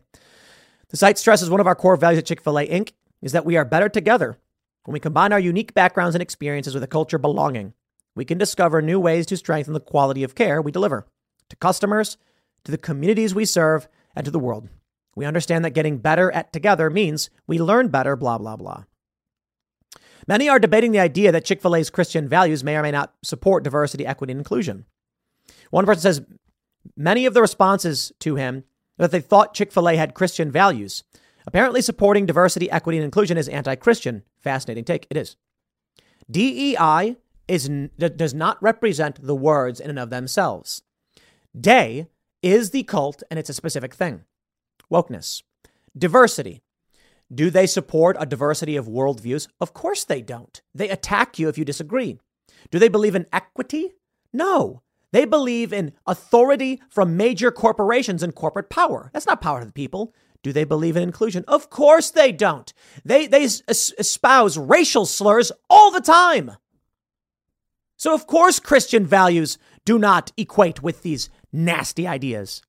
[0.90, 2.92] The site stresses one of our core values at Chick fil A Inc.
[3.22, 4.38] is that we are better together
[4.84, 7.74] when we combine our unique backgrounds and experiences with a culture belonging.
[8.16, 11.08] We can discover new ways to strengthen the quality of care we deliver
[11.50, 12.18] to customers,
[12.66, 14.68] to the communities we serve, and to the world.
[15.16, 18.84] We understand that getting better at together means we learn better, blah, blah, blah.
[20.28, 23.14] Many are debating the idea that Chick fil A's Christian values may or may not
[23.24, 24.86] support diversity, equity, and inclusion.
[25.72, 26.22] One person says
[26.96, 28.64] many of the responses to him
[28.98, 31.04] that they thought Chick fil A had Christian values.
[31.48, 34.24] Apparently, supporting diversity, equity, and inclusion is anti Christian.
[34.40, 35.08] Fascinating take.
[35.10, 35.36] It is.
[36.30, 40.84] DEI is, does not represent the words in and of themselves.
[41.60, 42.08] Day
[42.42, 44.24] is the cult, and it's a specific thing.
[44.92, 45.44] Wokeness.
[45.98, 46.62] Diversity.
[47.34, 49.48] Do they support a diversity of worldviews?
[49.60, 50.62] Of course they don't.
[50.74, 52.20] They attack you if you disagree.
[52.70, 53.94] Do they believe in equity?
[54.34, 54.82] No.
[55.12, 59.10] They believe in authority from major corporations and corporate power.
[59.14, 60.14] That's not power to the people.
[60.44, 61.44] Do they believe in inclusion?
[61.48, 62.74] Of course they don't.
[63.06, 66.52] They, they espouse racial slurs all the time.
[67.96, 72.62] So, of course, Christian values do not equate with these nasty ideas.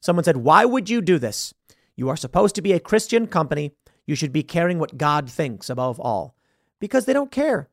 [0.00, 1.52] Someone said, Why would you do this?
[1.96, 3.72] You are supposed to be a Christian company.
[4.06, 6.36] You should be caring what God thinks above all.
[6.78, 7.68] Because they don't care.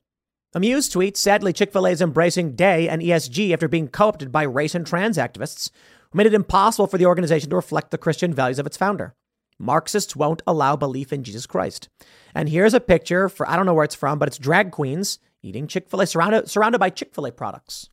[0.56, 4.32] Amused tweet sadly, Chick fil A is embracing day and ESG after being co opted
[4.32, 5.72] by race and trans activists
[6.12, 9.16] who made it impossible for the organization to reflect the Christian values of its founder.
[9.60, 11.90] Marxists won't allow belief in Jesus Christ.
[12.36, 15.20] And here's a picture for, I don't know where it's from, but it's drag queens
[15.42, 17.90] eating Chick fil A, surrounded, surrounded by Chick fil A products.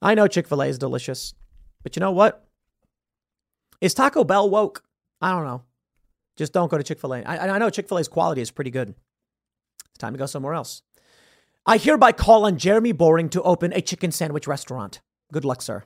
[0.00, 1.34] I know Chick fil A is delicious,
[1.82, 2.44] but you know what?
[3.80, 4.84] Is Taco Bell woke?
[5.20, 5.62] I don't know.
[6.36, 7.22] Just don't go to Chick fil A.
[7.22, 8.94] I, I know Chick fil A's quality is pretty good.
[9.90, 10.82] It's time to go somewhere else.
[11.66, 15.00] I hereby call on Jeremy Boring to open a chicken sandwich restaurant.
[15.32, 15.84] Good luck, sir.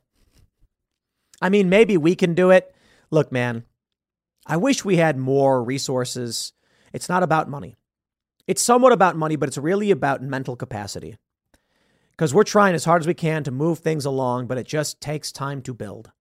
[1.41, 2.73] I mean, maybe we can do it.
[3.11, 3.65] Look, man,
[4.47, 6.53] I wish we had more resources.
[6.93, 7.75] It's not about money.
[8.47, 11.17] It's somewhat about money, but it's really about mental capacity.
[12.13, 15.01] Because we're trying as hard as we can to move things along, but it just
[15.01, 16.13] takes time to build.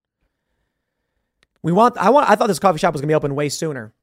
[1.61, 3.93] We want I want I thought this coffee shop was gonna be open way sooner.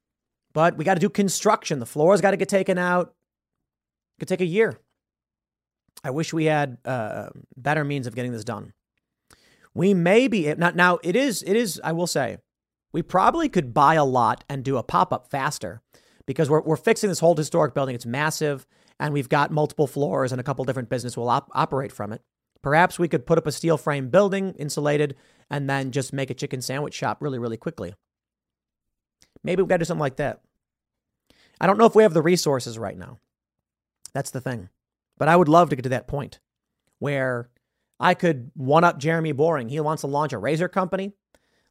[0.52, 1.78] But we got to do construction.
[1.78, 3.14] The floors got to get taken out.
[4.16, 4.78] It could take a year.
[6.02, 8.72] I wish we had uh, better means of getting this done.
[9.74, 10.98] We may be not now.
[11.02, 11.42] It is.
[11.42, 11.80] It is.
[11.84, 12.38] I will say,
[12.92, 15.82] we probably could buy a lot and do a pop up faster
[16.26, 17.94] because we're we're fixing this whole historic building.
[17.94, 18.66] It's massive,
[18.98, 22.22] and we've got multiple floors and a couple different businesses will op- operate from it.
[22.62, 25.14] Perhaps we could put up a steel frame building, insulated,
[25.48, 27.94] and then just make a chicken sandwich shop really, really quickly.
[29.44, 30.40] Maybe we've got to do something like that.
[31.60, 33.18] I don't know if we have the resources right now.
[34.12, 34.68] That's the thing.
[35.16, 36.40] But I would love to get to that point
[36.98, 37.50] where
[38.00, 39.68] I could one up Jeremy Boring.
[39.68, 41.12] He wants to launch a razor company.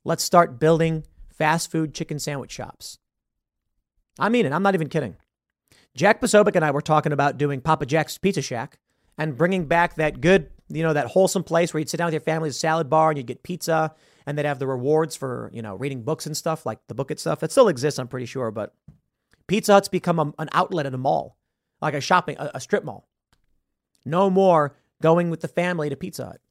[0.04, 3.00] Let's start building fast food chicken sandwich shops.
[4.20, 4.54] I mean it.
[4.54, 5.18] I'm not even kidding.
[5.96, 8.80] Jack Posobiec and I were talking about doing Papa Jack's Pizza Shack
[9.18, 12.14] and bringing back that good, you know, that wholesome place where you'd sit down with
[12.14, 15.50] your family, a salad bar, and you'd get pizza, and they'd have the rewards for,
[15.54, 17.42] you know, reading books and stuff like the book itself.
[17.42, 18.76] It still exists, I'm pretty sure, but
[19.48, 21.38] Pizza Hut's become a, an outlet in a mall,
[21.82, 23.08] like a shopping, a, a strip mall.
[24.06, 26.42] No more going with the family to Pizza Hut.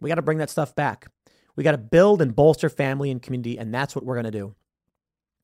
[0.00, 1.06] We got to bring that stuff back.
[1.56, 4.30] We got to build and bolster family and community, and that's what we're going to
[4.30, 4.54] do.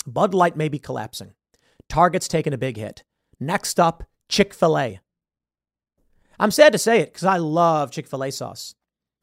[0.07, 1.33] Bud Light may be collapsing.
[1.89, 3.05] Target's taken a big hit.
[3.41, 5.01] Next up, Chick fil A.
[6.38, 8.74] I'm sad to say it because I love Chick fil A sauce.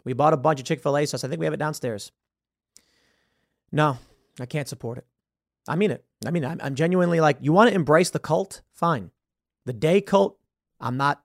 [0.04, 1.24] We bought a bunch of Chick fil A sauce.
[1.24, 2.12] I think we have it downstairs.
[3.72, 4.00] No,
[4.40, 5.06] I can't support it.
[5.68, 6.04] I mean it.
[6.26, 8.62] I mean, I'm, I'm genuinely like, you want to embrace the cult?
[8.74, 9.12] Fine.
[9.66, 10.40] The day cult,
[10.80, 11.22] I'm not.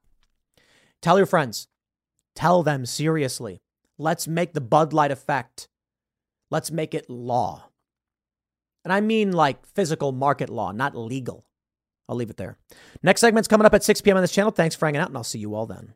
[1.00, 1.68] Tell your friends.
[2.34, 3.62] Tell them seriously.
[3.98, 5.68] Let's make the Bud Light effect.
[6.50, 7.70] Let's make it law.
[8.84, 11.46] And I mean like physical market law, not legal.
[12.08, 12.58] I'll leave it there.
[13.02, 14.16] Next segment's coming up at 6 p.m.
[14.16, 14.50] on this channel.
[14.50, 15.94] Thanks for hanging out, and I'll see you all then.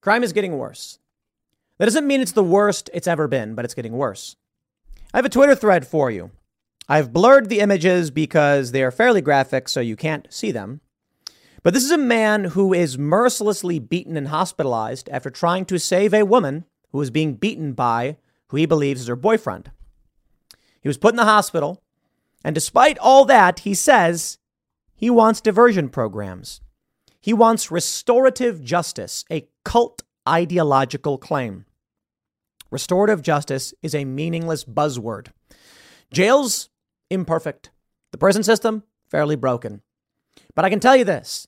[0.00, 0.98] Crime is getting worse.
[1.78, 4.36] That doesn't mean it's the worst it's ever been, but it's getting worse.
[5.14, 6.30] I have a Twitter thread for you.
[6.88, 10.80] I've blurred the images because they are fairly graphic, so you can't see them.
[11.62, 16.14] But this is a man who is mercilessly beaten and hospitalized after trying to save
[16.14, 18.16] a woman who is being beaten by
[18.48, 19.70] who he believes is her boyfriend.
[20.80, 21.82] He was put in the hospital,
[22.44, 24.38] and despite all that, he says
[24.94, 26.60] he wants diversion programs.
[27.20, 31.66] He wants restorative justice, a cult ideological claim.
[32.70, 35.28] Restorative justice is a meaningless buzzword.
[36.12, 36.70] Jails,
[37.10, 37.70] imperfect.
[38.12, 39.82] The prison system, fairly broken.
[40.54, 41.46] But I can tell you this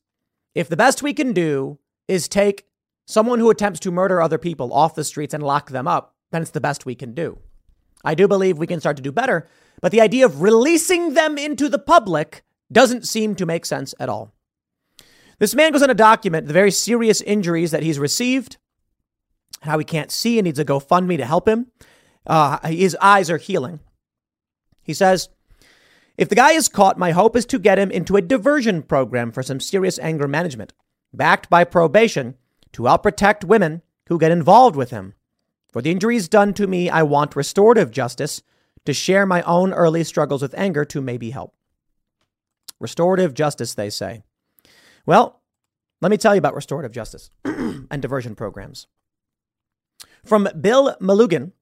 [0.54, 1.78] if the best we can do
[2.08, 2.66] is take
[3.06, 6.42] someone who attempts to murder other people off the streets and lock them up, then
[6.42, 7.38] it's the best we can do.
[8.04, 9.48] I do believe we can start to do better,
[9.82, 14.08] but the idea of releasing them into the public doesn't seem to make sense at
[14.08, 14.32] all.
[15.38, 18.56] This man goes on to document the very serious injuries that he's received,
[19.62, 21.66] how he can't see and needs a GoFundMe to help him.
[22.24, 23.80] Uh, his eyes are healing.
[24.82, 25.28] He says,
[26.16, 29.32] if the guy is caught, my hope is to get him into a diversion program
[29.32, 30.72] for some serious anger management,
[31.12, 32.36] backed by probation,
[32.72, 35.14] to help protect women who get involved with him.
[35.72, 38.42] For the injuries done to me, I want restorative justice
[38.84, 41.54] to share my own early struggles with anger to maybe help.
[42.80, 44.22] Restorative justice, they say.
[45.06, 45.40] Well,
[46.00, 48.86] let me tell you about restorative justice and diversion programs.
[50.24, 51.52] From Bill Melugin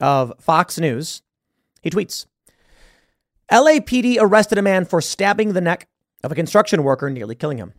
[0.00, 1.22] of Fox News,
[1.82, 2.26] he tweets
[3.50, 5.88] LAPD arrested a man for stabbing the neck
[6.24, 7.72] of a construction worker, nearly killing him.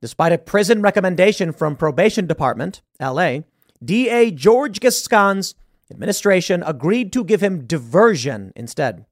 [0.00, 3.40] Despite a prison recommendation from probation department, LA,
[3.84, 5.54] DA George Gascon's
[5.92, 9.06] administration agreed to give him diversion instead.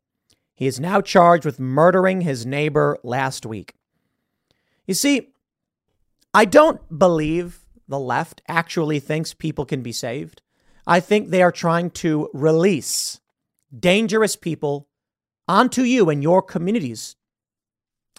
[0.55, 3.75] He is now charged with murdering his neighbor last week.
[4.87, 5.33] You see,
[6.35, 10.43] I don't believe the left actually thinks people can be saved.
[10.87, 13.21] I think they are trying to release
[13.77, 14.89] dangerous people
[15.49, 17.17] onto you and your communities.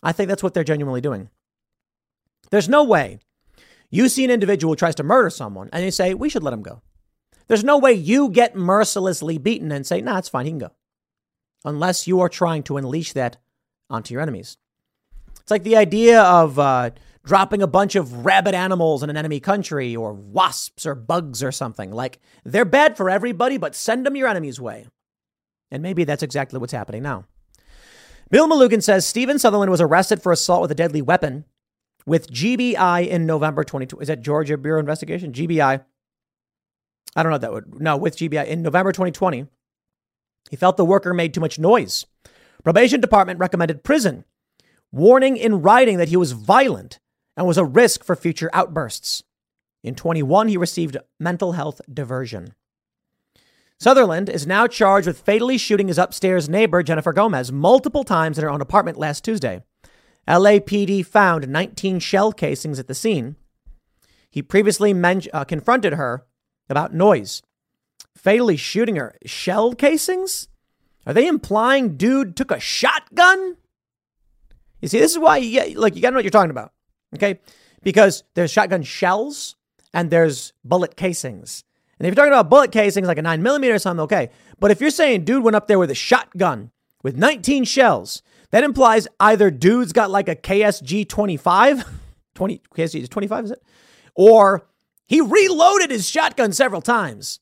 [0.04, 1.30] I think that's what they're genuinely doing.
[2.50, 3.20] There's no way
[3.90, 6.54] you see an individual who tries to murder someone and you say, we should let
[6.54, 6.82] him go.
[7.52, 10.72] There's no way you get mercilessly beaten and say, nah, it's fine, he can go.
[11.66, 13.36] Unless you are trying to unleash that
[13.90, 14.56] onto your enemies.
[15.42, 16.92] It's like the idea of uh,
[17.26, 21.52] dropping a bunch of rabid animals in an enemy country or wasps or bugs or
[21.52, 21.92] something.
[21.92, 24.88] Like they're bad for everybody, but send them your enemy's way.
[25.72, 27.26] And maybe that's exactly what's happening now.
[28.30, 31.44] Bill Melugin says Stephen Sutherland was arrested for assault with a deadly weapon
[32.06, 34.02] with GBI in November 2020.
[34.02, 35.34] Is that Georgia Bureau Investigation?
[35.34, 35.84] GBI.
[37.16, 37.82] I don't know that would.
[37.82, 39.48] No, with GBI in November 2020.
[40.50, 42.06] He felt the worker made too much noise.
[42.64, 44.26] Probation department recommended prison,
[44.92, 47.00] warning in writing that he was violent
[47.36, 49.24] and was a risk for future outbursts.
[49.84, 52.54] In 21, he received mental health diversion.
[53.80, 58.44] Sutherland is now charged with fatally shooting his upstairs neighbor, Jennifer Gomez, multiple times in
[58.44, 59.64] her own apartment last Tuesday.
[60.28, 63.38] LAPD found 19 shell casings at the scene.
[64.30, 66.26] He previously men- uh, confronted her
[66.72, 67.42] about noise,
[68.16, 69.16] fatally shooting her.
[69.26, 70.48] Shell casings?
[71.06, 73.58] Are they implying dude took a shotgun?
[74.82, 76.74] You see, this is why you get, like, you gotta know what you're talking about,
[77.16, 77.40] okay?
[77.84, 79.56] Because there's shotgun shells
[79.94, 81.64] and there's bullet casings.
[82.00, 84.30] And if you're talking about bullet casings like a nine millimeter or something, okay.
[84.60, 86.72] But if you're saying dude went up there with a shotgun
[87.04, 91.86] with 19 shells, that implies either dude's got like a KSG 25,
[92.36, 93.64] 20, KSG 25 is it?
[94.16, 94.68] Or
[95.12, 97.42] he reloaded his shotgun several times.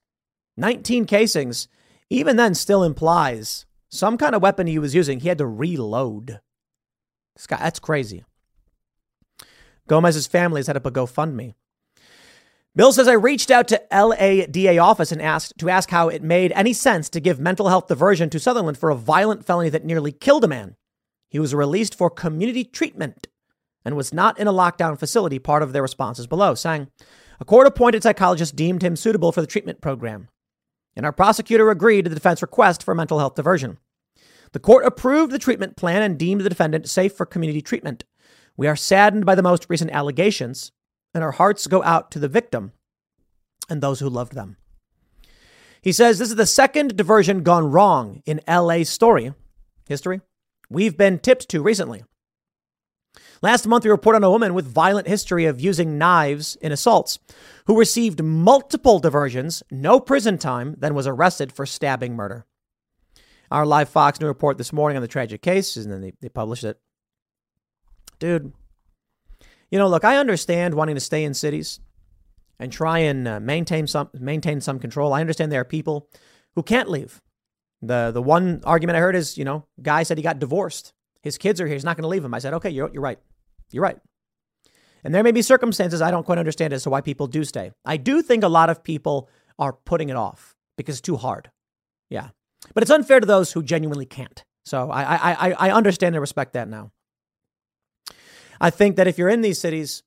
[0.57, 1.67] 19 casings,
[2.09, 5.19] even then, still implies some kind of weapon he was using.
[5.19, 6.39] He had to reload.
[7.35, 8.25] This guy, that's crazy.
[9.87, 11.53] Gomez's family has set up a GoFundMe.
[12.75, 16.51] Bill says I reached out to LADA office and asked to ask how it made
[16.53, 20.11] any sense to give mental health diversion to Sutherland for a violent felony that nearly
[20.11, 20.75] killed a man.
[21.29, 23.27] He was released for community treatment
[23.85, 25.37] and was not in a lockdown facility.
[25.37, 26.87] Part of their responses below, saying
[27.39, 30.27] a court-appointed psychologist deemed him suitable for the treatment program,
[30.95, 33.77] and our prosecutor agreed to the defense request for mental health diversion.
[34.51, 38.03] The court approved the treatment plan and deemed the defendant safe for community treatment.
[38.57, 40.71] We are saddened by the most recent allegations
[41.13, 42.71] and our hearts go out to the victim
[43.69, 44.57] and those who loved them.
[45.81, 49.33] He says this is the second diversion gone wrong in LA story
[49.87, 50.21] history
[50.69, 52.03] we've been tipped to recently.
[53.41, 57.19] Last month, we reported on a woman with violent history of using knives in assaults
[57.65, 62.45] who received multiple diversions, no prison time, then was arrested for stabbing murder.
[63.51, 66.29] Our live Fox News report this morning on the tragic case, and then they, they
[66.29, 66.79] published it.
[68.19, 68.53] Dude,
[69.71, 71.79] you know, look, I understand wanting to stay in cities
[72.59, 75.13] and try and uh, maintain some maintain some control.
[75.13, 76.09] I understand there are people
[76.55, 77.21] who can't leave.
[77.81, 80.93] The the one argument I heard is, you know, guy said he got divorced.
[81.21, 81.75] His kids are here.
[81.75, 82.33] He's not going to leave him.
[82.33, 83.19] I said, okay, you're, you're right.
[83.71, 83.97] You're right.
[85.03, 87.71] And there may be circumstances I don't quite understand as to why people do stay.
[87.85, 91.51] I do think a lot of people are putting it off because it's too hard.
[92.09, 92.29] Yeah.
[92.73, 94.43] But it's unfair to those who genuinely can't.
[94.65, 96.91] So I, I, I, I understand and respect that now.
[98.61, 100.03] I think that if you're in these cities,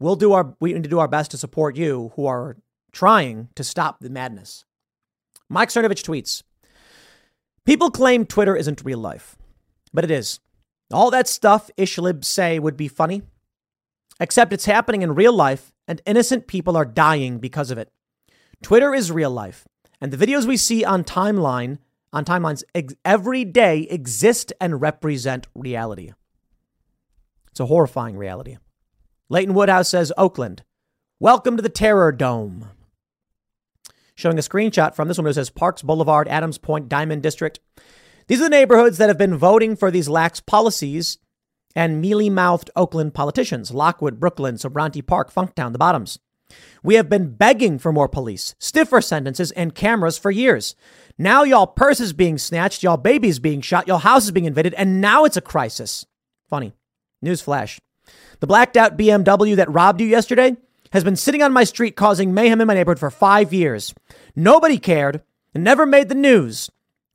[0.00, 2.56] we'll do our we need to do our best to support you who are
[2.90, 4.64] trying to stop the madness.
[5.48, 6.42] Mike Cernovich tweets:
[7.64, 9.36] People claim Twitter isn't real life,
[9.94, 10.40] but it is.
[10.92, 13.22] All that stuff Ishlib say would be funny,
[14.20, 17.90] except it's happening in real life and innocent people are dying because of it.
[18.62, 19.66] Twitter is real life,
[20.00, 21.78] and the videos we see on timeline
[22.12, 26.12] on timelines ex- every day exist and represent reality.
[27.50, 28.58] It's a horrifying reality.
[29.28, 30.62] Leighton Woodhouse says Oakland,
[31.18, 32.68] welcome to the Terror Dome.
[34.14, 37.58] Showing a screenshot from this one that says Parks Boulevard, Adams Point, Diamond District.
[38.26, 41.18] These are the neighborhoods that have been voting for these lax policies
[41.74, 46.18] and mealy mouthed Oakland politicians Lockwood, Brooklyn, Sobrante Park, Funktown, the bottoms.
[46.82, 50.74] We have been begging for more police, stiffer sentences, and cameras for years.
[51.16, 55.24] Now y'all purses being snatched, y'all babies being shot, y'all houses being invaded, and now
[55.24, 56.04] it's a crisis.
[56.48, 56.74] Funny.
[57.24, 57.78] Newsflash.
[58.40, 60.56] The blacked out BMW that robbed you yesterday
[60.92, 63.94] has been sitting on my street causing mayhem in my neighborhood for five years.
[64.36, 65.22] Nobody cared
[65.54, 66.70] and never made the news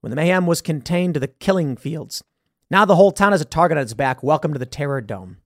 [0.07, 2.23] when the mayhem was contained to the killing fields.
[2.71, 4.23] Now the whole town has a target on its back.
[4.23, 5.39] Welcome to the Terror Dome.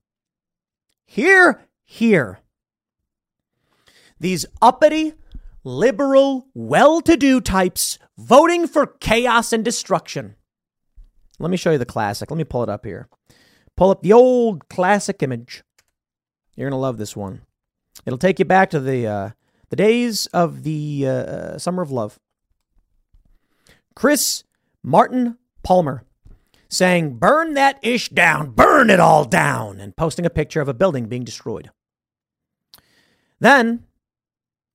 [1.03, 2.41] Here, here.
[4.19, 5.15] These uppity,
[5.63, 10.35] liberal, well to do types voting for chaos and destruction.
[11.39, 12.29] Let me show you the classic.
[12.29, 13.09] Let me pull it up here.
[13.75, 15.63] Pull up the old classic image.
[16.55, 17.41] You're going to love this one.
[18.05, 19.29] It'll take you back to the, uh,
[19.71, 22.19] the days of the uh, Summer of Love.
[23.95, 24.43] Chris
[24.83, 26.03] Martin Palmer
[26.69, 30.73] saying, Burn that ish down, burn it all down, and posting a picture of a
[30.73, 31.69] building being destroyed.
[33.39, 33.85] Then,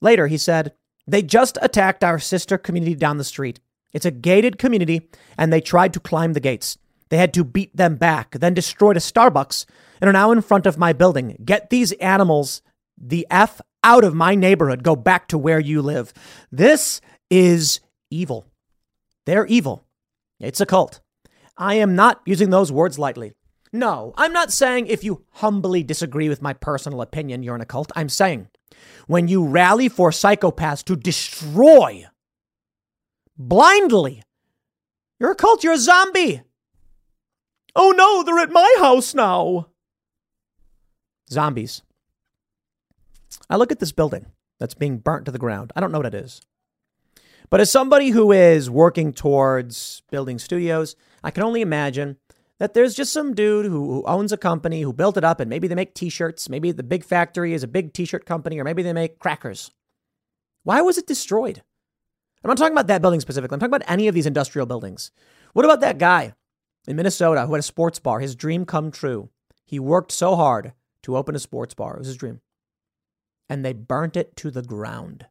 [0.00, 0.74] later, he said,
[1.06, 3.60] They just attacked our sister community down the street.
[3.92, 5.08] It's a gated community,
[5.38, 6.76] and they tried to climb the gates.
[7.08, 9.64] They had to beat them back, then destroyed a Starbucks,
[10.00, 11.40] and are now in front of my building.
[11.44, 12.62] Get these animals
[12.98, 14.82] the F out of my neighborhood.
[14.82, 16.12] Go back to where you live.
[16.50, 17.00] This
[17.30, 17.80] is
[18.10, 18.46] evil.
[19.24, 19.85] They're evil.
[20.40, 21.00] It's a cult.
[21.56, 23.32] I am not using those words lightly.
[23.72, 27.66] No, I'm not saying if you humbly disagree with my personal opinion, you're in a
[27.66, 27.90] cult.
[27.96, 28.48] I'm saying
[29.06, 32.06] when you rally for psychopaths to destroy
[33.36, 34.22] blindly,
[35.18, 36.42] you're a cult, you're a zombie.
[37.74, 39.68] Oh no, they're at my house now.
[41.30, 41.82] Zombies.
[43.50, 44.26] I look at this building
[44.58, 45.72] that's being burnt to the ground.
[45.76, 46.40] I don't know what it is.
[47.50, 52.16] But as somebody who is working towards building studios, I can only imagine
[52.58, 55.48] that there's just some dude who, who owns a company who built it up and
[55.48, 56.48] maybe they make t shirts.
[56.48, 59.70] Maybe the big factory is a big t shirt company, or maybe they make crackers.
[60.64, 61.62] Why was it destroyed?
[62.42, 63.54] I'm not talking about that building specifically.
[63.56, 65.10] I'm talking about any of these industrial buildings.
[65.52, 66.34] What about that guy
[66.86, 68.20] in Minnesota who had a sports bar?
[68.20, 69.30] His dream come true.
[69.64, 71.94] He worked so hard to open a sports bar.
[71.94, 72.40] It was his dream.
[73.48, 75.26] And they burnt it to the ground,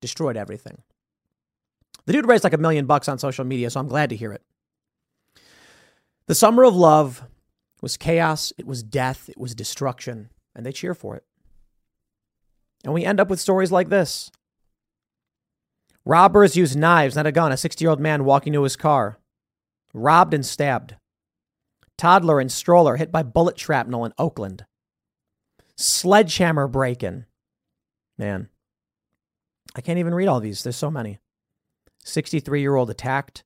[0.00, 0.82] destroyed everything.
[2.06, 4.32] The dude raised like a million bucks on social media, so I'm glad to hear
[4.32, 4.42] it.
[6.26, 7.24] The summer of love
[7.82, 11.24] was chaos, it was death, it was destruction, and they cheer for it.
[12.84, 14.30] And we end up with stories like this.
[16.04, 17.50] Robbers used knives, not a gun.
[17.50, 19.18] A 60 year old man walking to his car,
[19.92, 20.94] robbed and stabbed.
[21.98, 24.66] Toddler and stroller hit by bullet shrapnel in Oakland.
[25.76, 27.26] Sledgehammer break in.
[28.16, 28.48] Man,
[29.74, 30.62] I can't even read all these.
[30.62, 31.18] There's so many.
[32.06, 33.44] 63 year old attacked,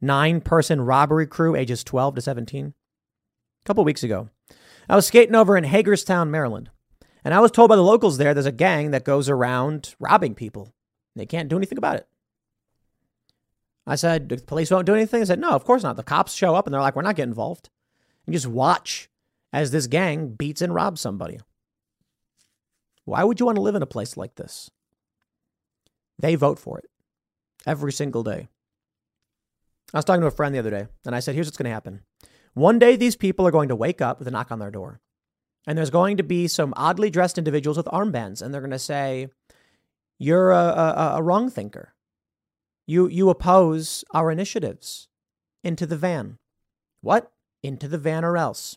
[0.00, 2.66] nine person robbery crew, ages 12 to 17.
[2.66, 2.72] A
[3.64, 4.28] couple weeks ago,
[4.88, 6.70] I was skating over in Hagerstown, Maryland,
[7.24, 10.34] and I was told by the locals there there's a gang that goes around robbing
[10.34, 10.74] people.
[11.14, 12.08] They can't do anything about it.
[13.86, 15.20] I said, the police won't do anything?
[15.20, 15.96] They said, no, of course not.
[15.96, 17.70] The cops show up and they're like, we're not getting involved.
[18.26, 19.08] And just watch
[19.52, 21.38] as this gang beats and robs somebody.
[23.04, 24.70] Why would you want to live in a place like this?
[26.18, 26.90] They vote for it
[27.66, 28.48] every single day.
[29.92, 31.68] I was talking to a friend the other day, and I said, here's what's going
[31.68, 32.02] to happen.
[32.54, 35.00] One day, these people are going to wake up with a knock on their door,
[35.66, 38.78] and there's going to be some oddly dressed individuals with armbands, and they're going to
[38.78, 39.28] say,
[40.18, 41.94] You're a, a, a wrong thinker.
[42.86, 45.08] You, you oppose our initiatives.
[45.64, 46.38] Into the van.
[47.00, 47.32] What?
[47.62, 48.76] Into the van or else.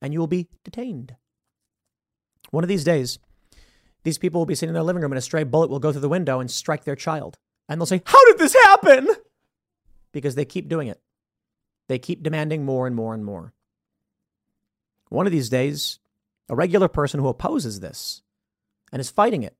[0.00, 1.16] And you will be detained.
[2.50, 3.18] One of these days,
[4.04, 5.90] these people will be sitting in their living room and a stray bullet will go
[5.90, 7.38] through the window and strike their child.
[7.68, 9.08] And they'll say, How did this happen?
[10.12, 11.00] Because they keep doing it.
[11.88, 13.52] They keep demanding more and more and more.
[15.08, 15.98] One of these days,
[16.48, 18.22] a regular person who opposes this
[18.92, 19.56] and is fighting it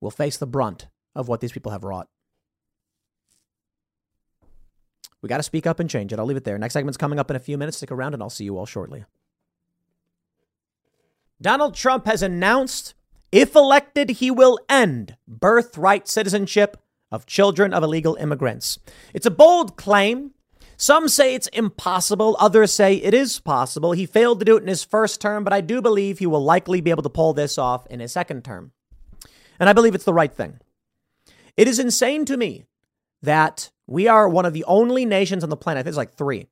[0.00, 2.08] will face the brunt of what these people have wrought.
[5.22, 6.18] We got to speak up and change it.
[6.18, 6.58] I'll leave it there.
[6.58, 7.78] Next segment's coming up in a few minutes.
[7.78, 9.04] Stick around and I'll see you all shortly.
[11.40, 12.94] Donald Trump has announced
[13.36, 16.76] if elected, he will end birthright citizenship
[17.12, 18.78] of children of illegal immigrants.
[19.14, 20.32] It's a bold claim
[20.76, 23.92] Some say it's impossible, others say it is possible.
[23.92, 26.44] He failed to do it in his first term, but I do believe he will
[26.44, 28.72] likely be able to pull this off in his second term.
[29.58, 30.58] And I believe it's the right thing.
[31.56, 32.64] It is insane to me
[33.22, 36.14] that we are one of the only nations on the planet, I think it's like
[36.14, 36.48] three,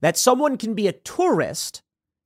[0.00, 1.82] that someone can be a tourist,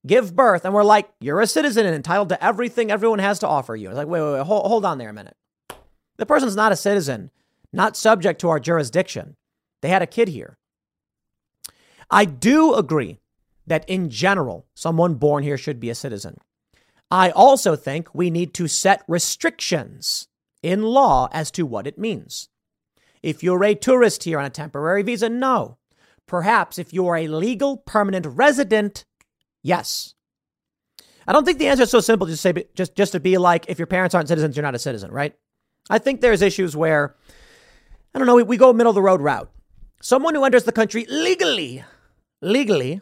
[0.07, 3.49] give birth, and we're like, you're a citizen and entitled to everything everyone has to
[3.49, 3.89] offer you.
[3.89, 5.37] It's like, wait, wait, wait, hold, hold on there a minute.
[6.17, 7.31] The person's not a citizen,
[7.73, 9.37] not subject to our jurisdiction.
[9.81, 10.59] They had a kid here.
[12.11, 13.19] I do agree
[13.67, 16.37] that in general, someone born here should be a citizen.
[17.11, 20.29] I also think we need to set restrictions
[20.63, 22.49] in law as to what it means.
[23.23, 25.79] If you're a tourist here on a temporary visa, no.
[26.27, 29.05] Perhaps if you're a legal permanent resident,
[29.63, 30.15] yes.
[31.27, 33.67] I don't think the answer is so simple to say just just to be like
[33.69, 35.35] if your parents aren't citizens, you're not a citizen, right?
[35.89, 37.17] I think there's issues where
[38.15, 39.51] I don't know, we, we go middle of the road route.
[40.01, 41.85] Someone who enters the country legally,
[42.41, 43.01] legally,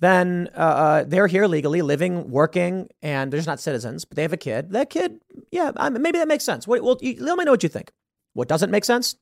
[0.00, 4.22] then uh, uh, they're here legally, living, working, and they're just not citizens, but they
[4.22, 4.70] have a kid.
[4.70, 5.20] That kid,
[5.50, 6.66] yeah, I mean, maybe that makes sense.
[6.66, 7.92] Well, you, let me know what you think.
[8.32, 9.16] What doesn't make sense?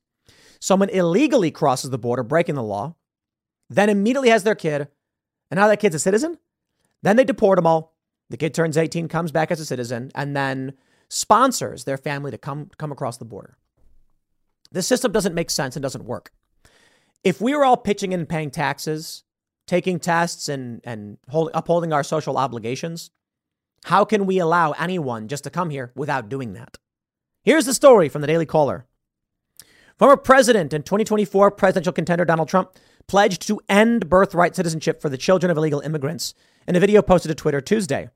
[0.60, 2.94] Someone illegally crosses the border, breaking the law,
[3.68, 4.88] then immediately has their kid,
[5.52, 6.38] and now that kid's a citizen.
[7.02, 7.94] Then they deport them all.
[8.30, 10.72] The kid turns 18, comes back as a citizen, and then
[11.10, 13.58] sponsors their family to come come across the border.
[14.70, 16.32] This system doesn't make sense and doesn't work.
[17.22, 19.24] If we were all pitching in and paying taxes,
[19.66, 23.10] taking tests and and hold, upholding our social obligations,
[23.84, 26.78] how can we allow anyone just to come here without doing that?
[27.42, 28.86] Here's the story from the Daily Caller.
[29.98, 32.70] Former president and 2024 presidential contender Donald Trump
[33.12, 36.32] pledged to end birthright citizenship for the children of illegal immigrants
[36.66, 38.08] in a video posted to Twitter Tuesday.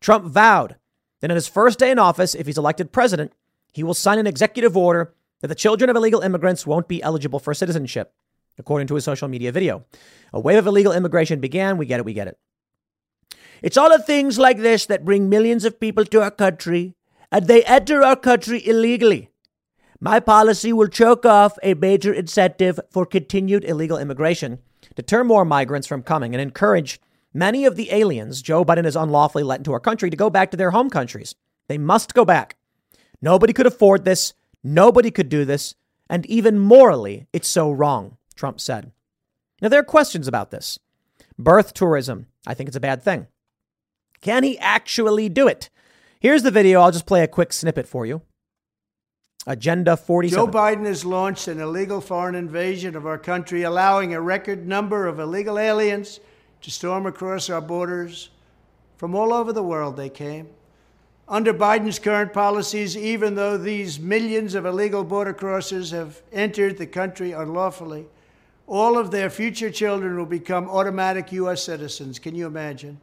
[0.00, 0.76] Trump vowed
[1.20, 3.34] that in his first day in office, if he's elected president,
[3.74, 7.40] he will sign an executive order that the children of illegal immigrants won't be eligible
[7.40, 8.14] for citizenship,
[8.58, 9.84] according to his social media video.
[10.32, 11.76] A wave of illegal immigration began.
[11.76, 12.38] We get it, we get it.
[13.60, 16.94] It's all the things like this that bring millions of people to our country,
[17.30, 19.28] and they enter our country illegally.
[20.04, 24.58] My policy will choke off a major incentive for continued illegal immigration,
[24.96, 27.00] deter more migrants from coming, and encourage
[27.32, 30.50] many of the aliens Joe Biden has unlawfully let into our country to go back
[30.50, 31.36] to their home countries.
[31.68, 32.56] They must go back.
[33.20, 34.34] Nobody could afford this.
[34.64, 35.76] Nobody could do this.
[36.10, 38.90] And even morally, it's so wrong, Trump said.
[39.60, 40.80] Now, there are questions about this.
[41.38, 43.28] Birth tourism, I think it's a bad thing.
[44.20, 45.70] Can he actually do it?
[46.18, 46.80] Here's the video.
[46.80, 48.22] I'll just play a quick snippet for you.
[49.46, 50.38] Agenda 47.
[50.38, 55.08] Joe Biden has launched an illegal foreign invasion of our country, allowing a record number
[55.08, 56.20] of illegal aliens
[56.60, 58.30] to storm across our borders.
[58.96, 60.48] From all over the world, they came.
[61.28, 66.86] Under Biden's current policies, even though these millions of illegal border crossers have entered the
[66.86, 68.06] country unlawfully,
[68.68, 71.64] all of their future children will become automatic U.S.
[71.64, 72.20] citizens.
[72.20, 73.00] Can you imagine?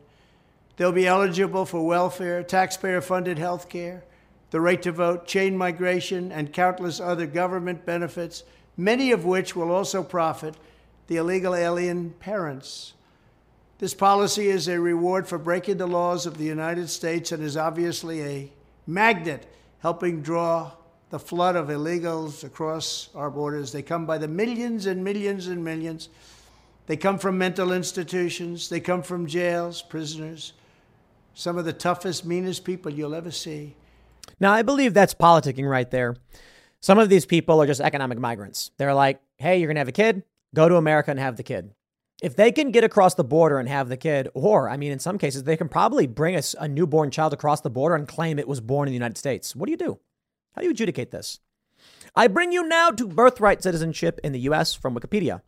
[0.77, 4.03] They'll be eligible for welfare, taxpayer funded health care,
[4.51, 8.43] the right to vote, chain migration, and countless other government benefits,
[8.75, 10.55] many of which will also profit
[11.07, 12.93] the illegal alien parents.
[13.79, 17.55] This policy is a reward for breaking the laws of the United States and is
[17.55, 18.51] obviously a
[18.85, 19.45] magnet
[19.79, 20.71] helping draw
[21.09, 23.71] the flood of illegals across our borders.
[23.71, 26.09] They come by the millions and millions and millions.
[26.87, 30.53] They come from mental institutions, they come from jails, prisoners,
[31.35, 33.75] some of the toughest, meanest people you'll ever see.
[34.39, 36.15] Now, I believe that's politicking right there.
[36.81, 38.71] Some of these people are just economic migrants.
[38.77, 40.23] They're like, hey, you're going to have a kid,
[40.53, 41.73] go to America and have the kid
[42.21, 44.99] if they can get across the border and have the kid, or I mean, in
[44.99, 48.37] some cases, they can probably bring a, a newborn child across the border and claim
[48.37, 49.55] it was born in the United States.
[49.55, 49.99] What do you do?
[50.53, 51.39] How do you adjudicate this?
[52.15, 54.73] I bring you now to birthright citizenship in the U.S.
[54.73, 55.41] from Wikipedia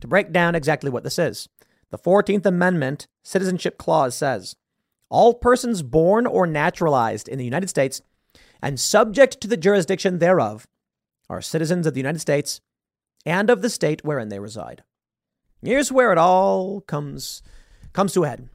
[0.00, 1.48] to break down exactly what this is.
[1.90, 4.56] The 14th Amendment Citizenship Clause says
[5.08, 8.02] all persons born or naturalized in the United States
[8.62, 10.66] and subject to the jurisdiction thereof
[11.28, 12.60] are citizens of the United States
[13.26, 14.82] and of the state wherein they reside.
[15.62, 17.42] Here's where it all comes
[17.92, 18.48] comes to a head.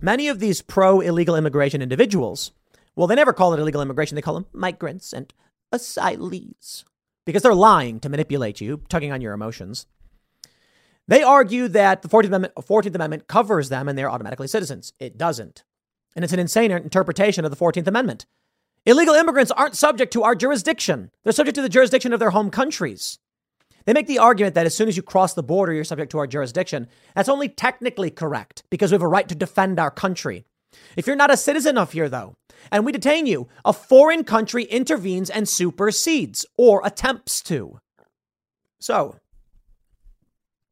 [0.00, 2.52] Many of these pro illegal immigration individuals,
[2.96, 4.14] well, they never call it illegal immigration.
[4.14, 5.32] They call them migrants and
[5.72, 6.84] asylees
[7.24, 9.86] because they're lying to manipulate you, tugging on your emotions.
[11.08, 14.92] They argue that the 14th Amendment, 14th Amendment covers them and they're automatically citizens.
[14.98, 15.64] It doesn't.
[16.14, 18.26] And it's an insane interpretation of the 14th Amendment.
[18.84, 22.50] Illegal immigrants aren't subject to our jurisdiction, they're subject to the jurisdiction of their home
[22.50, 23.18] countries.
[23.84, 26.18] They make the argument that as soon as you cross the border, you're subject to
[26.18, 26.88] our jurisdiction.
[27.14, 30.44] That's only technically correct because we have a right to defend our country.
[30.96, 32.34] If you're not a citizen of here, though,
[32.70, 37.78] and we detain you, a foreign country intervenes and supersedes or attempts to.
[38.80, 39.16] So,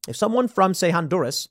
[0.09, 1.49] If someone from, say, Honduras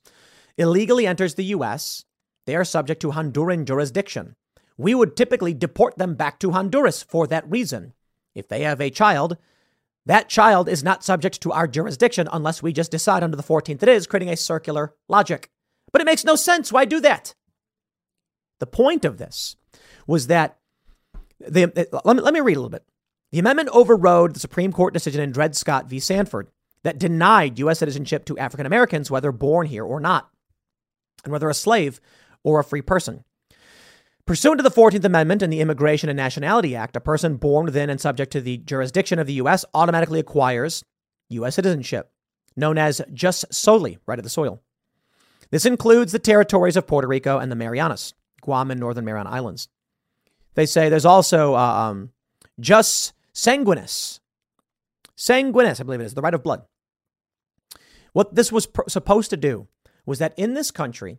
[0.58, 2.04] illegally enters the U.S.,
[2.46, 4.34] they are subject to Honduran jurisdiction.
[4.80, 7.92] We would typically deport them back to Honduras for that reason.
[8.34, 9.36] If they have a child,
[10.06, 13.82] that child is not subject to our jurisdiction unless we just decide under the 14th
[13.82, 15.50] it is, creating a circular logic.
[15.92, 16.72] But it makes no sense.
[16.72, 17.34] Why do that?
[18.58, 19.54] The point of this
[20.06, 20.56] was that
[21.40, 22.86] the, let, me, let me read a little bit.
[23.32, 26.00] The amendment overrode the Supreme Court decision in Dred Scott v.
[26.00, 26.48] Sandford
[26.84, 27.80] that denied U.S.
[27.80, 30.30] citizenship to African Americans, whether born here or not,
[31.22, 32.00] and whether a slave
[32.42, 33.24] or a free person.
[34.30, 37.90] Pursuant to the 14th Amendment and the Immigration and Nationality Act, a person born within
[37.90, 39.64] and subject to the jurisdiction of the U.S.
[39.74, 40.84] automatically acquires
[41.30, 41.56] U.S.
[41.56, 42.12] citizenship,
[42.54, 44.62] known as jus soli, right of the soil.
[45.50, 49.66] This includes the territories of Puerto Rico and the Marianas, Guam and Northern Mariana Islands.
[50.54, 52.12] They say there's also uh, um,
[52.60, 54.20] jus sanguinis.
[55.16, 56.62] Sanguinis, I believe it is, the right of blood.
[58.12, 59.66] What this was pr- supposed to do
[60.06, 61.18] was that in this country,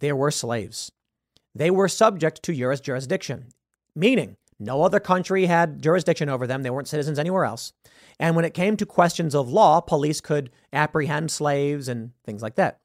[0.00, 0.90] there were slaves.
[1.58, 2.80] They were subject to U.S.
[2.80, 3.48] jurisdiction,
[3.96, 6.62] meaning no other country had jurisdiction over them.
[6.62, 7.72] They weren't citizens anywhere else.
[8.20, 12.54] And when it came to questions of law, police could apprehend slaves and things like
[12.54, 12.78] that.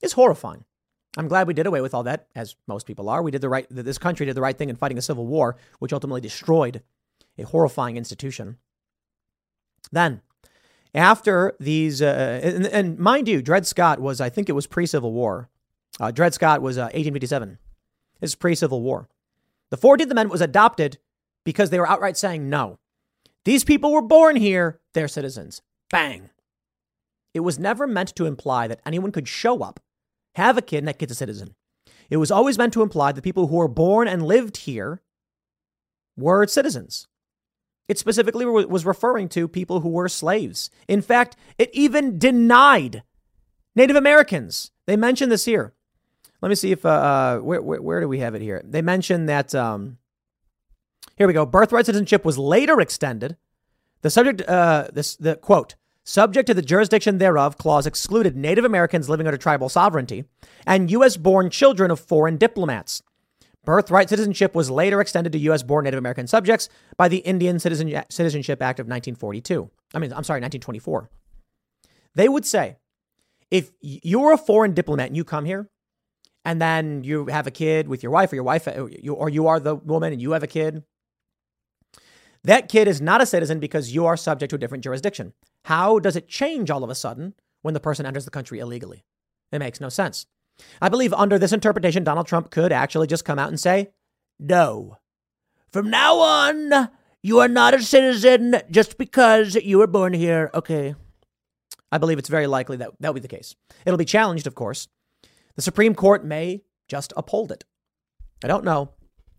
[0.00, 0.64] It's horrifying.
[1.16, 3.22] I'm glad we did away with all that, as most people are.
[3.22, 5.56] We did the right, this country did the right thing in fighting a civil war,
[5.80, 6.80] which ultimately destroyed
[7.36, 8.56] a horrifying institution.
[9.90, 10.22] Then,
[10.94, 14.86] after these, uh, and, and, mind you, Dred Scott was, I think it was pre
[14.86, 15.48] Civil War.
[15.98, 17.58] Uh, Dred Scott was uh, 1857.
[18.22, 19.08] Is pre Civil War.
[19.70, 20.98] The 14th Amendment was adopted
[21.44, 22.78] because they were outright saying no.
[23.44, 25.60] These people were born here, they're citizens.
[25.90, 26.30] Bang.
[27.34, 29.80] It was never meant to imply that anyone could show up,
[30.36, 31.54] have a kid, and that kid's a citizen.
[32.10, 35.00] It was always meant to imply that people who were born and lived here
[36.16, 37.08] were citizens.
[37.88, 40.70] It specifically was referring to people who were slaves.
[40.86, 43.02] In fact, it even denied
[43.74, 44.70] Native Americans.
[44.86, 45.74] They mentioned this here.
[46.42, 48.60] Let me see if uh, uh where, where, where do we have it here?
[48.64, 49.98] They mentioned that um,
[51.16, 51.46] here we go.
[51.46, 53.36] Birthright citizenship was later extended.
[54.02, 59.08] The subject, uh, this the quote, subject to the jurisdiction thereof clause excluded Native Americans
[59.08, 60.24] living under tribal sovereignty
[60.66, 61.16] and U.S.
[61.16, 63.02] born children of foreign diplomats.
[63.64, 65.62] Birthright citizenship was later extended to U.S.
[65.62, 69.70] born Native American subjects by the Indian Citizen, Citizenship Act of 1942.
[69.94, 71.08] I mean, I'm sorry, 1924.
[72.16, 72.78] They would say
[73.52, 75.70] if you're a foreign diplomat and you come here,
[76.44, 79.28] and then you have a kid with your wife or your wife or you, or
[79.28, 80.82] you are the woman and you have a kid.
[82.44, 85.32] That kid is not a citizen because you are subject to a different jurisdiction.
[85.66, 89.04] How does it change all of a sudden when the person enters the country illegally?
[89.52, 90.26] It makes no sense.
[90.80, 93.90] I believe under this interpretation donald trump could actually just come out and say
[94.40, 94.98] no.
[95.70, 96.90] From now on
[97.22, 100.50] you are not a citizen just because you were born here.
[100.52, 100.96] Okay.
[101.92, 103.54] I believe it's very likely that that will be the case.
[103.86, 104.88] It'll be challenged of course
[105.56, 107.64] the Supreme Court may just uphold it.
[108.44, 108.90] I don't know,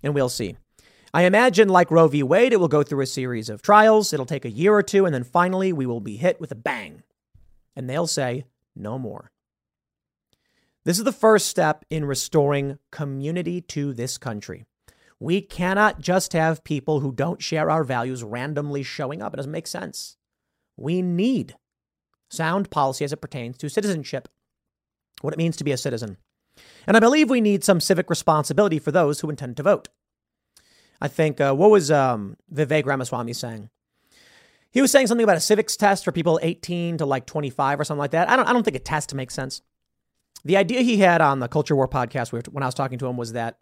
[0.02, 0.57] and we'll see.
[1.14, 2.23] I imagine, like Roe v.
[2.23, 4.14] Wade, it will go through a series of trials.
[4.14, 6.56] It'll take a year or two, and then finally we will be hit with a
[6.56, 7.03] bang.
[7.76, 8.45] And they'll say,
[8.76, 9.31] no more.
[10.85, 14.65] This is the first step in restoring community to this country.
[15.19, 19.34] We cannot just have people who don't share our values randomly showing up.
[19.34, 20.18] It doesn't make sense.
[20.76, 21.56] We need
[22.30, 24.27] sound policy as it pertains to citizenship
[25.22, 26.18] what it means to be a citizen.
[26.85, 29.90] And I believe we need some civic responsibility for those who intend to vote.
[31.02, 33.69] I think, uh, what was um, Vivek Ramaswamy saying?
[34.72, 37.84] He was saying something about a civics test for people 18 to like 25 or
[37.84, 38.30] something like that.
[38.30, 39.61] I don't, I don't think a test makes sense.
[40.45, 43.15] The idea he had on the Culture War podcast when I was talking to him
[43.15, 43.57] was that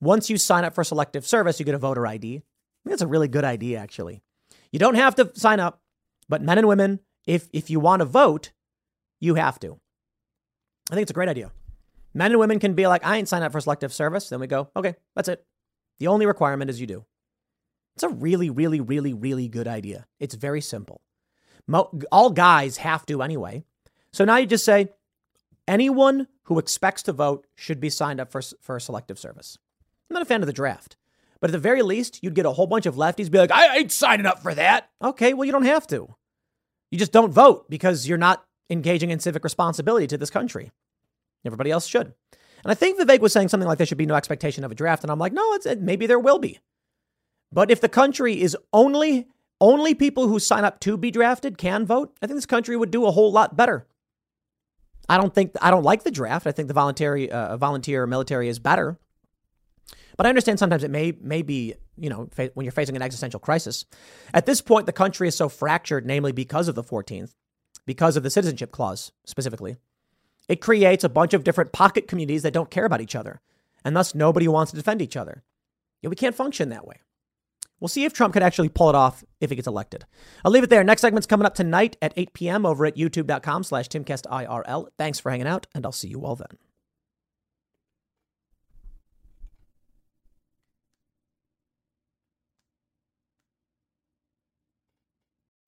[0.00, 2.42] once you sign up for selective service, you get a voter ID.
[2.84, 4.22] That's a really good idea, actually.
[4.70, 5.80] You don't have to sign up,
[6.28, 8.52] but men and women, if, if you want to vote,
[9.20, 9.80] you have to.
[10.90, 11.50] I think it's a great idea.
[12.12, 14.28] Men and women can be like, I ain't signed up for selective service.
[14.28, 15.44] Then we go, okay, that's it.
[15.98, 17.04] The only requirement is you do.
[17.94, 20.06] It's a really, really, really, really good idea.
[20.20, 21.00] It's very simple.
[21.66, 23.64] Mo- all guys have to anyway.
[24.12, 24.90] So now you just say
[25.66, 29.58] anyone who expects to vote should be signed up for, for selective service.
[30.10, 30.96] I'm not a fan of the draft,
[31.40, 33.78] but at the very least, you'd get a whole bunch of lefties be like, I
[33.78, 34.90] ain't signing up for that.
[35.02, 36.14] Okay, well, you don't have to.
[36.90, 40.70] You just don't vote because you're not engaging in civic responsibility to this country.
[41.44, 42.14] Everybody else should.
[42.64, 44.74] And I think Vivek was saying something like there should be no expectation of a
[44.74, 45.04] draft.
[45.04, 46.58] And I'm like, no, it's, maybe there will be.
[47.52, 49.28] But if the country is only
[49.60, 52.90] only people who sign up to be drafted can vote, I think this country would
[52.90, 53.86] do a whole lot better.
[55.08, 56.46] I don't think I don't like the draft.
[56.46, 58.98] I think the voluntary uh, volunteer military is better.
[60.16, 63.40] But I understand sometimes it may may be you know when you're facing an existential
[63.40, 63.84] crisis.
[64.32, 67.34] At this point, the country is so fractured, namely because of the 14th,
[67.86, 69.76] because of the citizenship clause specifically.
[70.48, 73.40] It creates a bunch of different pocket communities that don't care about each other,
[73.84, 75.42] and thus nobody wants to defend each other.
[76.02, 76.96] We can't function that way.
[77.80, 80.04] We'll see if Trump can actually pull it off if he gets elected.
[80.44, 80.84] I'll leave it there.
[80.84, 82.66] Next segment's coming up tonight at 8 p.m.
[82.66, 84.88] over at youtube.com slash timcastirl.
[84.96, 86.58] Thanks for hanging out, and I'll see you all then.